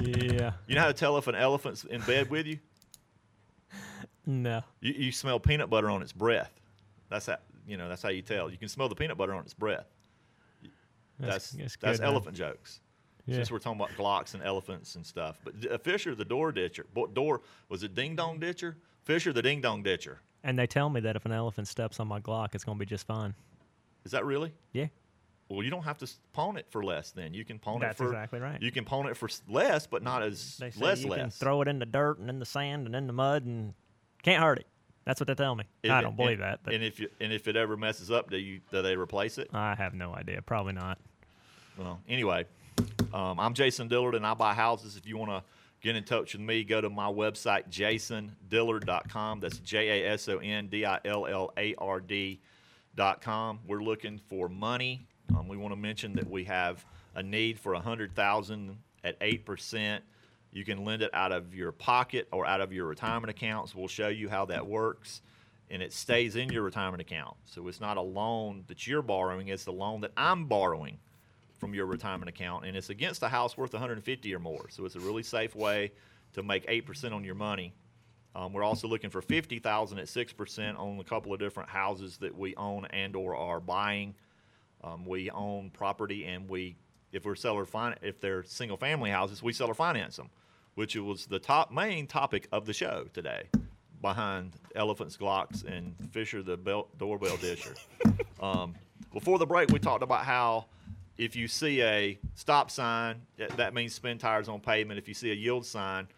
[0.00, 0.52] Yeah.
[0.66, 2.58] You know how to tell if an elephant's in bed with you?
[4.26, 4.62] No.
[4.80, 6.52] You, you smell peanut butter on its breath.
[7.08, 7.88] That's how you know.
[7.88, 8.50] That's how you tell.
[8.50, 9.86] You can smell the peanut butter on its breath.
[11.18, 12.14] That's that's, that's good, man.
[12.14, 12.80] elephant jokes.
[13.26, 13.36] Yeah.
[13.36, 17.42] Since we're talking about glocks and elephants and stuff, but Fisher the door ditcher, door
[17.68, 18.76] was it Ding Dong Ditcher?
[19.04, 20.20] Fisher the Ding Dong Ditcher.
[20.42, 22.80] And they tell me that if an elephant steps on my Glock, it's going to
[22.80, 23.34] be just fine.
[24.04, 24.52] Is that really?
[24.72, 24.86] Yeah.
[25.52, 27.10] Well, you don't have to pawn it for less.
[27.10, 28.60] Then you can pawn That's it for exactly right.
[28.62, 31.20] You can pawn it for less, but not as They say less you less.
[31.20, 33.74] can throw it in the dirt and in the sand and in the mud and
[34.22, 34.66] can't hurt it.
[35.04, 35.64] That's what they tell me.
[35.82, 38.10] If I don't believe and, that, but And if you, and if it ever messes
[38.10, 39.50] up, do you do they replace it?
[39.52, 40.40] I have no idea.
[40.40, 40.98] Probably not.
[41.76, 42.46] Well, anyway,
[43.12, 44.96] um, I'm Jason Dillard, and I buy houses.
[44.96, 45.42] If you want to
[45.82, 49.40] get in touch with me, go to my website, jasondillard.com.
[49.40, 53.58] That's J A S O N D I L L A R D.com.
[53.66, 55.06] We're looking for money.
[55.36, 60.00] Um, we want to mention that we have a need for 100000 at 8%.
[60.52, 63.74] You can lend it out of your pocket or out of your retirement accounts.
[63.74, 65.22] We'll show you how that works.
[65.70, 67.36] And it stays in your retirement account.
[67.46, 70.98] So it's not a loan that you're borrowing, it's the loan that I'm borrowing
[71.58, 74.66] from your retirement account, and it's against a house worth 150 or more.
[74.68, 75.92] So it's a really safe way
[76.32, 77.72] to make eight percent on your money.
[78.34, 82.16] Um, we're also looking for 50,000 at six percent on a couple of different houses
[82.18, 84.14] that we own and or are buying.
[84.84, 86.76] Um, we own property, and we,
[87.12, 90.28] if we're seller fin- if they're single family houses, we seller finance them,
[90.74, 93.44] which was the top main topic of the show today,
[94.00, 97.74] behind elephants, glocks, and Fisher the bell, doorbell disher.
[98.40, 98.74] Um,
[99.12, 100.64] before the break, we talked about how
[101.16, 104.98] if you see a stop sign, that- that means spin tires on pavement.
[104.98, 106.08] If you see a yield sign,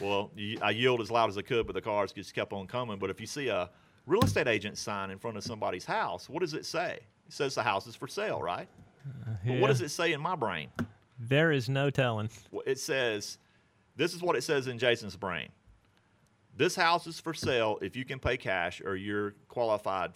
[0.00, 0.30] well,
[0.62, 2.98] I yield as loud as I could, but the cars just kept on coming.
[3.00, 3.68] But if you see a
[4.06, 7.00] real estate agent sign in front of somebody's house, what does it say?
[7.32, 8.68] It says the house is for sale, right?
[9.06, 9.60] Uh, but yeah.
[9.60, 10.68] what does it say in my brain?
[11.18, 12.28] There is no telling.
[12.50, 13.38] Well, It says,
[13.96, 15.48] this is what it says in Jason's brain.
[16.54, 20.12] This house is for sale if you can pay cash or you're qualified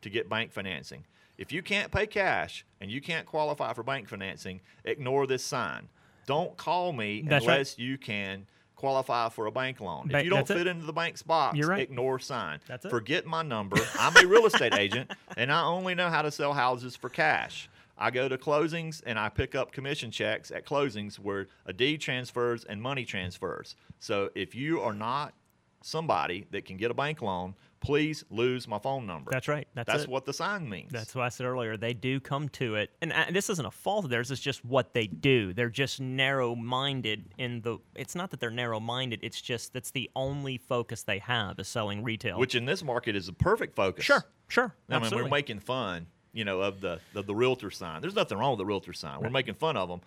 [0.00, 1.04] to get bank financing.
[1.36, 5.90] If you can't pay cash and you can't qualify for bank financing, ignore this sign.
[6.26, 7.52] Don't call me That's right.
[7.56, 8.46] unless you can
[8.78, 10.08] qualify for a bank loan.
[10.08, 10.58] Ba- if you don't that's it.
[10.58, 11.82] fit into the bank's box, right.
[11.82, 12.60] ignore sign.
[12.66, 12.90] That's it.
[12.90, 13.76] Forget my number.
[13.98, 17.68] I'm a real estate agent and I only know how to sell houses for cash.
[17.98, 22.00] I go to closings and I pick up commission checks at closings where a deed
[22.00, 23.74] transfers and money transfers.
[23.98, 25.34] So if you are not
[25.82, 29.30] somebody that can get a bank loan, please lose my phone number.
[29.30, 29.68] That's right.
[29.74, 30.90] That's, That's what the sign means.
[30.92, 31.76] That's what I said earlier.
[31.76, 34.30] They do come to it, and uh, this isn't a fault of theirs.
[34.30, 35.52] It's just what they do.
[35.52, 37.78] They're just narrow-minded in the.
[37.94, 39.20] It's not that they're narrow-minded.
[39.22, 42.38] It's just that's the only focus they have is selling retail.
[42.38, 44.04] which in this market is a perfect focus.
[44.04, 48.00] sure, sure, I mean, we're making fun, you know, of the of the realtor sign.
[48.00, 49.20] There's nothing wrong with the realtor sign.
[49.20, 50.00] We're making fun of them,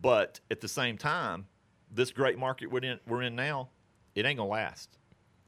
[0.00, 1.46] but at the same time,
[1.92, 3.68] this great market we're in, we're in now,
[4.14, 4.98] it ain't gonna last.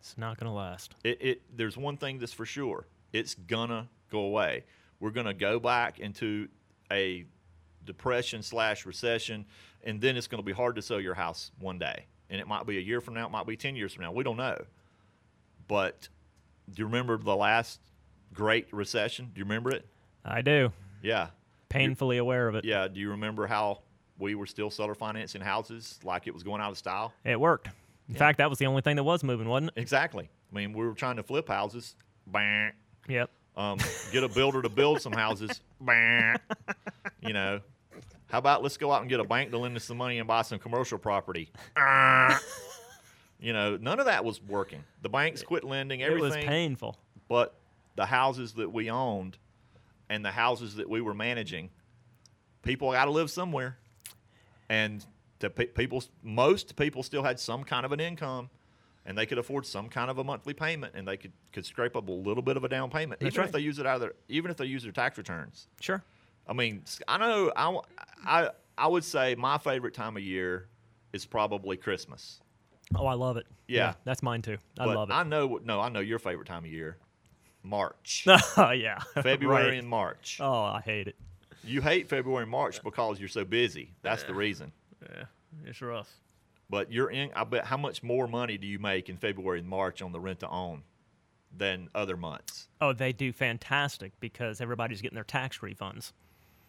[0.01, 0.95] it's not to last.
[1.05, 2.87] It, it there's one thing that's for sure.
[3.13, 4.65] It's gonna go away.
[5.01, 6.49] We're gonna go back into
[6.91, 7.25] a
[7.85, 9.45] depression slash recession,
[9.85, 12.07] and then it's gonna be hard to sell your house one day.
[12.31, 14.13] And it might be a year from now, it might be ten years from now.
[14.13, 14.65] We don't know.
[15.69, 16.09] But
[16.73, 17.81] do you remember the last
[18.33, 19.31] great recession?
[19.35, 19.87] Do you remember it?
[20.25, 20.73] I do.
[21.03, 21.29] Yeah.
[21.69, 22.65] Painfully aware of it.
[22.65, 22.89] Yeah.
[22.89, 23.81] Do you remember how
[24.19, 27.13] we were still seller financing houses like it was going out of style?
[27.25, 27.69] It worked.
[28.13, 29.81] In fact, that was the only thing that was moving, wasn't it?
[29.81, 30.29] Exactly.
[30.53, 31.97] I mean, we were trying to flip houses.
[32.27, 32.69] Bah.
[33.09, 33.31] Yep.
[33.57, 33.79] um,
[34.13, 35.61] get a builder to build some houses.
[35.81, 36.37] Bah.
[37.23, 37.61] you know,
[38.29, 40.29] how about let's go out and get a bank to lend us some money and
[40.29, 41.51] buy some commercial property?
[41.77, 42.39] Ah.
[43.41, 44.85] you know, none of that was working.
[45.01, 46.33] The banks quit lending Everything.
[46.33, 46.99] It was painful.
[47.29, 47.55] but
[47.97, 49.39] the houses that we owned
[50.09, 51.71] and the houses that we were managing,
[52.63, 53.79] people got to live somewhere,
[54.69, 55.05] and
[55.43, 58.49] the pe- people, most people still had some kind of an income.
[59.05, 61.97] And they could afford some kind of a monthly payment, and they could, could scrape
[61.97, 63.97] up a little bit of a down payment, That's even if they use it out
[63.97, 65.67] of their, even if they use their tax returns.
[65.81, 66.05] Sure.
[66.47, 67.79] I mean, s- I know I,
[68.25, 70.69] I, I would say my favorite time of year
[71.13, 72.41] is probably Christmas.
[72.95, 73.47] Oh, I love it.
[73.67, 73.95] Yeah.
[74.05, 74.59] that's mine too.
[74.79, 75.15] I But love it.
[75.15, 76.97] I know no, I know your favorite time of year,
[77.65, 78.25] March,
[78.57, 79.01] oh yeah.
[79.23, 79.79] February Right.
[79.81, 80.39] and March.
[80.41, 81.17] Oh, I hate it.
[81.65, 83.95] You hate February and March because you're so busy.
[84.03, 84.71] That's the reason.
[85.03, 85.25] Yeah,
[85.67, 86.11] it's rough.
[86.71, 87.31] But you're in.
[87.35, 90.21] I bet how much more money do you make in February and March on the
[90.21, 90.83] rent to own
[91.55, 92.69] than other months?
[92.81, 96.13] Oh, they do fantastic because everybody's getting their tax refunds.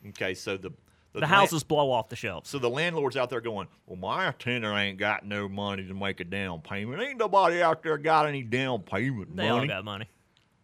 [0.10, 0.72] Okay, so the
[1.14, 2.50] The, land- houses blow off the shelves.
[2.50, 6.20] So the landlord's out there going, "Well, my tenant ain't got no money to make
[6.20, 7.02] a down payment.
[7.02, 9.48] Ain't nobody out there got any down payment money.
[9.48, 10.10] They all got money.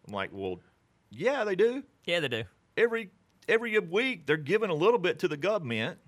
[0.06, 0.60] I'm like, "Well,
[1.10, 1.82] yeah, they do.
[2.04, 2.42] Yeah, they do.
[2.76, 3.10] Every
[3.48, 5.98] every week they're giving a little bit to the government.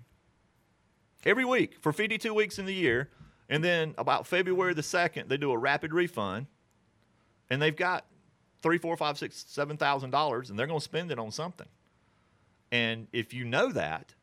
[1.25, 3.09] Every week for 52 weeks in the year,
[3.49, 6.47] and then about February the second, they do a rapid refund,
[7.49, 8.05] and they've got
[8.61, 11.67] three, four, five, six, seven thousand dollars, and they're going to spend it on something.
[12.71, 14.15] And if you know that,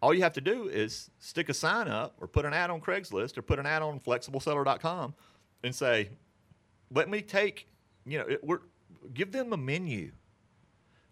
[0.00, 2.80] all you have to do is stick a sign up or put an ad on
[2.80, 5.14] Craigslist or put an ad on flexibleseller.com
[5.64, 6.10] and say,
[6.92, 7.66] let me take,
[8.04, 8.60] you know, it, we're,
[9.12, 10.12] give them a menu.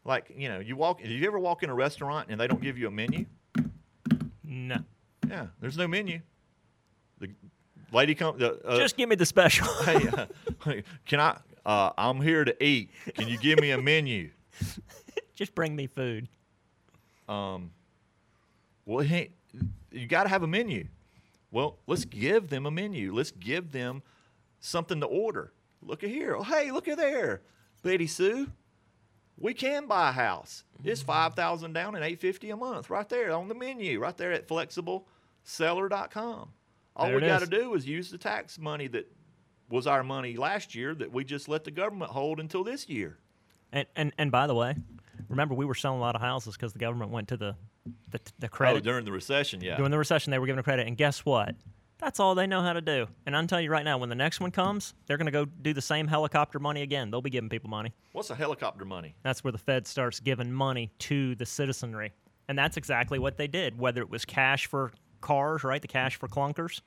[0.05, 2.61] Like, you know, you walk, do you ever walk in a restaurant and they don't
[2.61, 3.25] give you a menu?
[4.45, 4.79] No.
[5.33, 6.21] Yeah, there's no menu.
[7.19, 7.31] The
[7.91, 9.67] lady come, the, uh, Just give me the special.
[9.85, 10.27] hey, uh,
[11.07, 12.91] can I, uh, I'm here to eat.
[13.15, 14.29] Can you give me a menu?
[15.35, 16.29] Just bring me food.
[17.31, 17.71] Um,
[18.85, 19.31] well, ain't,
[19.91, 20.87] you got to have a menu.
[21.51, 23.15] Well, let's give them a menu.
[23.15, 24.03] Let's give them
[24.61, 25.51] something to order.
[25.81, 26.37] Look at here.
[26.37, 27.41] Oh, hey, look at there,
[27.83, 28.49] Betty Sue.
[29.39, 30.65] We can buy a house.
[30.85, 34.17] It's five thousand down and eight fifty a month, right there on the menu, right
[34.17, 34.47] there at
[35.47, 36.49] flexibleseller.com.
[36.95, 39.11] All There we got to do is use the tax money that
[39.71, 43.19] was our money last year that we just let the government hold until this year.
[43.73, 44.75] And and and by the way,
[45.31, 47.57] remember we were selling a lot of houses because the government went to the
[48.11, 49.77] the, the Oh, credit during the recession, yeah.
[49.77, 50.31] during the recession.
[50.31, 51.55] They were given a credit, and guess what?
[51.99, 53.07] That's all they know how to do.
[53.27, 55.45] And I'm telling you right now, when the next one comes, they're going to go
[55.45, 57.11] do the same helicopter money again.
[57.11, 57.95] They'll be giving people money.
[58.13, 59.15] What's the helicopter money?
[59.23, 62.13] That's where the Fed starts giving money to the citizenry.
[62.49, 64.93] And that's exactly what they did, whether it was cash for
[65.23, 65.81] cars, right?
[65.81, 66.83] The cash for clunkers,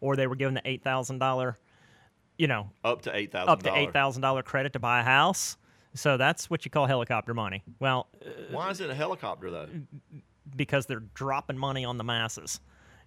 [0.00, 1.54] or they were given the $8,000,
[2.38, 3.48] you know, Up to eight thousand.
[3.50, 5.56] up to $8,000 credit to buy a house.
[5.94, 7.62] So that's what you call helicopter money.
[7.78, 9.68] Well, uh, Why is it a helicopter though?
[10.56, 12.60] because they're dropping money on the masses.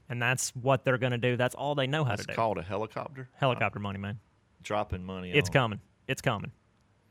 [0.10, 1.36] And that's what they're going to do.
[1.36, 2.32] That's all they know how It's to do.
[2.32, 3.28] It's called a helicopter.
[3.36, 4.20] helicopter money, man.
[4.64, 5.32] Dropping money.
[5.32, 5.80] It's on- coming.
[6.08, 6.52] It's coming.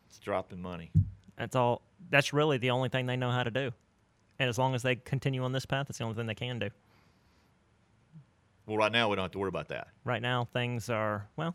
[0.08, 0.90] It's dropping money.
[1.36, 1.82] That's all.
[2.08, 3.70] That's really the only thing they know how to do.
[4.38, 6.58] And as long as they continue on this path, it's the only thing they can
[6.58, 6.70] do.
[8.66, 9.88] Well, right now we don't have to worry about that.
[10.04, 11.54] Right now, things are well,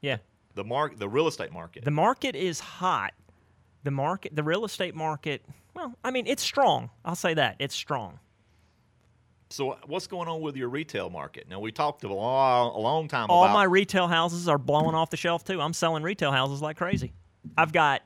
[0.00, 0.18] yeah.
[0.54, 1.84] The mark, the real estate market.
[1.84, 3.12] The market is hot.
[3.84, 5.42] The market, the real estate market.
[5.74, 6.90] Well, I mean, it's strong.
[7.04, 8.18] I'll say that it's strong.
[9.50, 11.46] so what's going on with your retail market?
[11.48, 13.54] Now we talked a long, a long time All about.
[13.54, 15.60] my retail houses are blowing off the shelf too.
[15.60, 17.12] I'm selling retail houses like crazy.
[17.56, 18.02] I've got.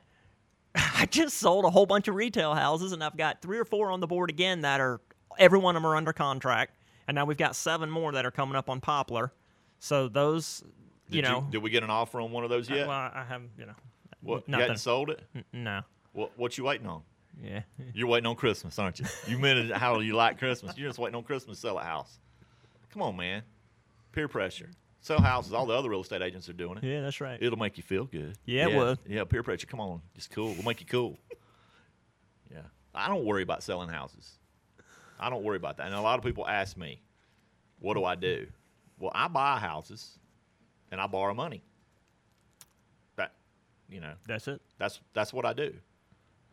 [0.75, 3.65] I I just sold a whole bunch of retail houses, and I've got three or
[3.65, 4.99] four on the board again that are
[5.37, 6.74] every one of them are under contract,
[7.07, 9.31] and now we've got seven more that are coming up on Poplar.
[9.79, 10.63] So those,
[11.09, 12.87] Did you know, did we get an offer on one of those uh, yet?
[12.87, 13.73] well, I have you know,
[14.21, 14.61] what, you nothing.
[14.61, 15.21] hadn't sold it?
[15.35, 15.81] N- no,
[16.13, 17.01] What, what you waiting on?
[17.43, 17.61] yeah,
[17.93, 19.05] You're waiting on Christmas, aren't you?
[19.27, 20.77] You meant how you like Christmas.
[20.77, 22.19] You're just waiting on Christmas to sell a house.
[22.91, 23.43] Come on, man.
[24.13, 24.69] Peer pressure.
[25.01, 25.51] Sell houses.
[25.53, 26.83] All the other real estate agents are doing it.
[26.83, 27.37] yeah, that's right.
[27.41, 28.37] It'll make you feel good.
[28.45, 28.99] Yeah, it would.
[29.05, 29.67] Yeah, peer pressure.
[29.67, 30.01] Come on.
[30.15, 30.53] It's cool.
[30.53, 31.19] We'll make you cool.
[32.51, 32.61] yeah.
[32.93, 34.39] I don't worry about selling houses.
[35.19, 35.87] I don't worry about that.
[35.87, 37.01] And a lot of people ask me,
[37.79, 38.47] what do I do?
[38.99, 40.17] Well, I buy houses
[40.91, 41.63] and I borrow money.
[43.17, 43.33] That,
[43.89, 44.61] you know, That's it.
[44.77, 45.73] that's that's what I do.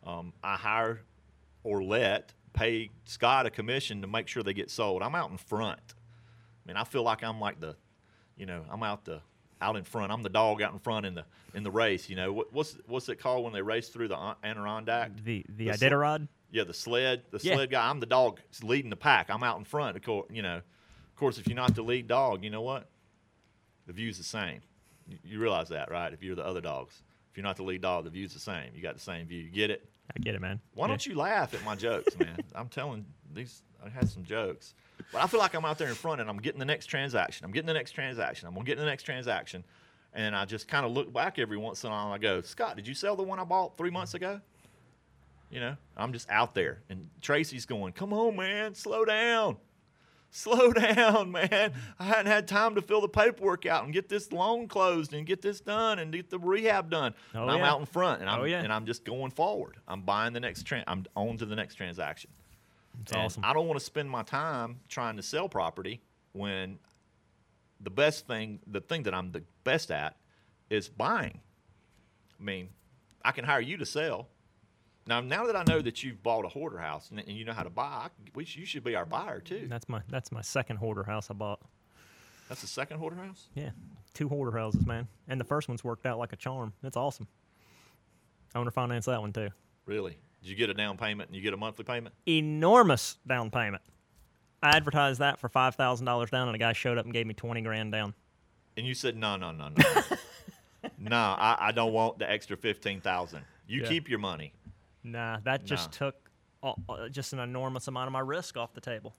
[0.05, 1.01] Um, I hire
[1.63, 5.01] or let pay Scott a commission to make sure they get sold.
[5.01, 5.79] I'm out in front.
[5.89, 7.75] I mean, I feel like I'm like the,
[8.37, 9.21] you know, I'm out the
[9.61, 10.11] out in front.
[10.11, 12.09] I'm the dog out in front in the in the race.
[12.09, 15.11] You know, what, what's what's it called when they race through the Adirondack?
[15.23, 16.27] The the The Iditarod.
[16.53, 17.55] Yeah, the sled, the Yeah.
[17.55, 17.89] sled guy.
[17.89, 19.29] I'm the dog leading the pack.
[19.31, 19.97] I'm out in front.
[19.97, 22.87] Of course, you know, of course, if you're not the lead dog, you know what?
[23.87, 24.61] The view's the same.
[25.07, 26.13] You, you realize that, right?
[26.13, 27.01] If you're the other dogs,
[27.31, 28.69] if you're not the lead dog, the view's the same.
[28.75, 29.41] You got the same view.
[29.41, 29.89] You get it?
[30.15, 30.59] I get it, man.
[30.75, 32.37] Why don't you laugh at my jokes, man?
[32.55, 33.63] I'm telling these.
[33.83, 34.75] I had some jokes,
[35.11, 37.43] but I feel like I'm out there in front and I'm getting the next transaction.
[37.45, 38.47] I'm getting the next transaction.
[38.47, 39.63] I'm gonna get the next transaction,
[40.13, 42.39] and I just kind of look back every once in a while and I go,
[42.41, 44.39] Scott, did you sell the one I bought three months ago?
[45.53, 49.57] You know, I'm just out there, and Tracy's going, "Come on, man, slow down."
[50.31, 51.73] Slow down, man.
[51.99, 55.27] I hadn't had time to fill the paperwork out and get this loan closed and
[55.27, 57.13] get this done and get the rehab done.
[57.35, 57.69] Oh, and I'm yeah.
[57.69, 58.63] out in front and I'm Oh, yeah.
[58.63, 59.77] and I'm just going forward.
[59.87, 62.31] I'm buying the next tran I'm on to the next transaction.
[63.03, 63.45] It's awesome.
[63.45, 66.01] I don't want to spend my time trying to sell property
[66.31, 66.79] when
[67.79, 70.17] the best thing, the thing that I'm the best at,
[70.71, 71.41] is buying.
[72.39, 72.69] I mean,
[73.23, 74.29] I can hire you to sell.
[75.05, 77.51] Now, now that I know that you've bought a hoarder house and, and you know
[77.53, 79.63] how to buy, I, we, you should be our buyer too.
[79.65, 81.59] Mm, that's my that's my second hoarder house I bought.
[82.47, 83.47] That's the second hoarder house.
[83.53, 83.71] Yeah,
[84.13, 86.73] two hoarder houses, man, and the first one's worked out like a charm.
[86.81, 87.27] That's awesome.
[88.55, 89.49] I want to finance that one too.
[89.85, 90.17] Really?
[90.41, 92.13] Did you get a down payment and you get a monthly payment?
[92.27, 93.81] Enormous down payment.
[94.61, 97.27] I advertised that for five thousand dollars down, and a guy showed up and gave
[97.27, 98.13] me twenty grand down.
[98.77, 99.83] And you said no, no, no, no,
[100.97, 101.15] no.
[101.17, 103.41] I, I don't want the extra fifteen thousand.
[103.67, 103.87] You Yeah.
[103.87, 104.53] keep your money.
[105.03, 106.07] Nah, that just Nah.
[106.09, 106.15] took
[106.63, 109.13] uh, just an enormous amount of my risk off the table.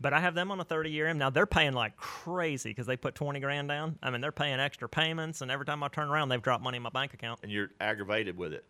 [0.00, 1.16] But I have them on a 30 year M.
[1.18, 3.98] Now they're paying like crazy because they put 20 grand down.
[4.02, 6.76] I mean, they're paying extra payments, and every time I turn around, they've dropped money
[6.76, 7.40] in my bank account.
[7.42, 8.64] and you're aggravated with it.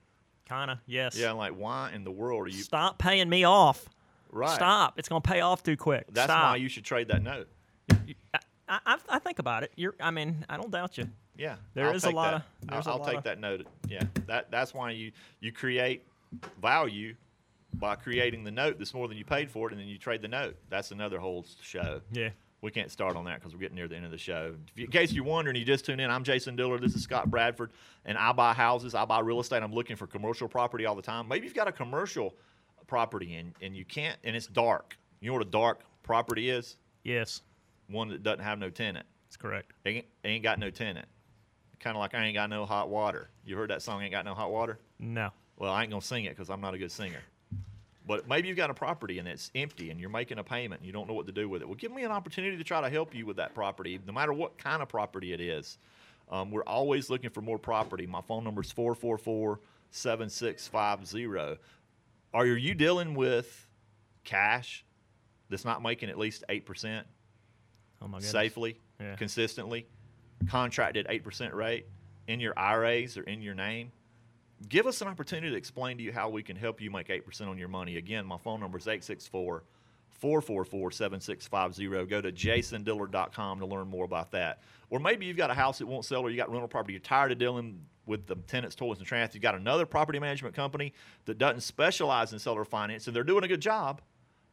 [0.47, 1.17] Kind of, yes.
[1.17, 2.63] Yeah, I'm like, why in the world are you?
[2.63, 3.89] Stop paying me off.
[4.31, 4.55] Right.
[4.55, 4.99] Stop.
[4.99, 6.05] It's going to pay off too quick.
[6.13, 6.43] That's Stop.
[6.53, 7.49] why you should trade that note.
[7.91, 9.73] I, I, I think about it.
[9.77, 9.95] You're.
[10.01, 11.09] I mean, I don't doubt you.
[11.37, 12.73] Yeah, There I'll is a lot that.
[12.75, 13.67] of- I'll, I'll lot take of- that note.
[13.89, 16.05] Yeah, that that's why you you create
[16.61, 17.15] value
[17.75, 20.23] by creating the note that's more than you paid for it, and then you trade
[20.23, 20.57] the note.
[20.69, 22.01] That's another whole show.
[22.13, 22.31] Yeah.
[22.61, 24.55] We can't start on that because we're getting near the end of the show.
[24.73, 26.09] If you- In case you're wondering, you just tuned in.
[26.11, 26.81] I'm Jason Dillard.
[26.83, 27.73] This is Scott Bradford,
[28.05, 28.95] and I buy houses.
[28.95, 29.63] I buy real estate.
[29.63, 31.27] I'm looking for commercial property all the time.
[31.29, 32.35] Maybe you've got a commercial
[32.87, 34.97] property and, and you can't, and it's dark.
[35.21, 36.77] You know what a dark property is?
[37.03, 37.43] Yes.
[37.89, 39.05] One that doesn't have no tenant.
[39.27, 39.73] That's correct.
[39.85, 41.07] Ain't, ain't got no tenant.
[41.81, 43.29] Kind of like I ain't got no hot water.
[43.45, 44.79] You heard that song, Ain't Got No Hot Water?
[44.99, 45.31] No.
[45.59, 47.21] Well, I ain't going to sing it because I'm not a good singer.
[48.07, 50.87] But maybe you've got a property and it's empty and you're making a payment and
[50.87, 51.67] you don't know what to do with it.
[51.67, 54.33] Well, give me an opportunity to try to help you with that property, no matter
[54.33, 55.79] what kind of property it is.
[56.31, 58.07] Um, we're always looking for more property.
[58.07, 59.61] My phone number is 444
[59.91, 61.59] 7650.
[62.35, 63.69] Are you dealing with
[64.25, 64.85] cash
[65.49, 67.05] that's not making at least 8%?
[68.03, 69.17] Oh safely, Yeah.
[69.17, 69.87] consistently,
[70.49, 71.87] contracted 8% rate
[72.29, 73.93] in your IRAs or in your name,
[74.69, 77.49] give us an opportunity to explain to you how we can help you make 8%
[77.49, 77.97] on your money.
[77.97, 79.65] Again, my phone number is 864
[80.11, 82.07] 444 7650.
[82.07, 84.63] Go to jasondillard.com to learn more about that.
[84.91, 87.01] Or maybe you've got a house that won't sell or you got rental property, you're
[87.01, 89.31] tired of dealing with the tenants, toilets, and trash.
[89.33, 90.93] You've got another property management company
[91.25, 94.03] that doesn't specialize in seller finance and they're doing a good job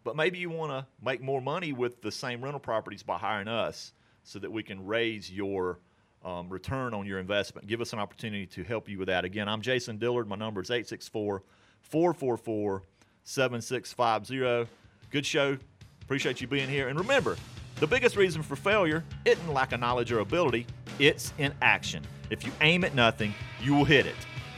[0.03, 3.47] but maybe you want to make more money with the same rental properties by hiring
[3.47, 3.93] us
[4.24, 5.80] so that we can raise your
[6.24, 7.67] um, return on your investment.
[7.67, 9.26] Give us an opportunity to help you with that.
[9.26, 10.28] Again, I'm Jason Dillard.
[10.28, 11.43] My number is 864
[11.82, 12.84] 444
[13.24, 14.69] 7650.
[15.09, 15.57] Good show.
[16.03, 16.89] Appreciate you being here.
[16.89, 17.38] And remember,
[17.78, 20.67] the biggest reason for failure isn't lack of knowledge or ability,
[20.99, 22.03] it's in action.
[22.30, 24.15] If you aim at nothing, you will hit it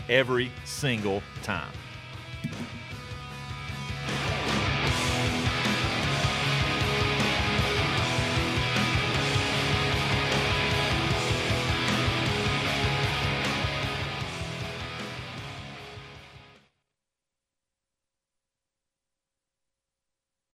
[0.09, 1.72] every single time.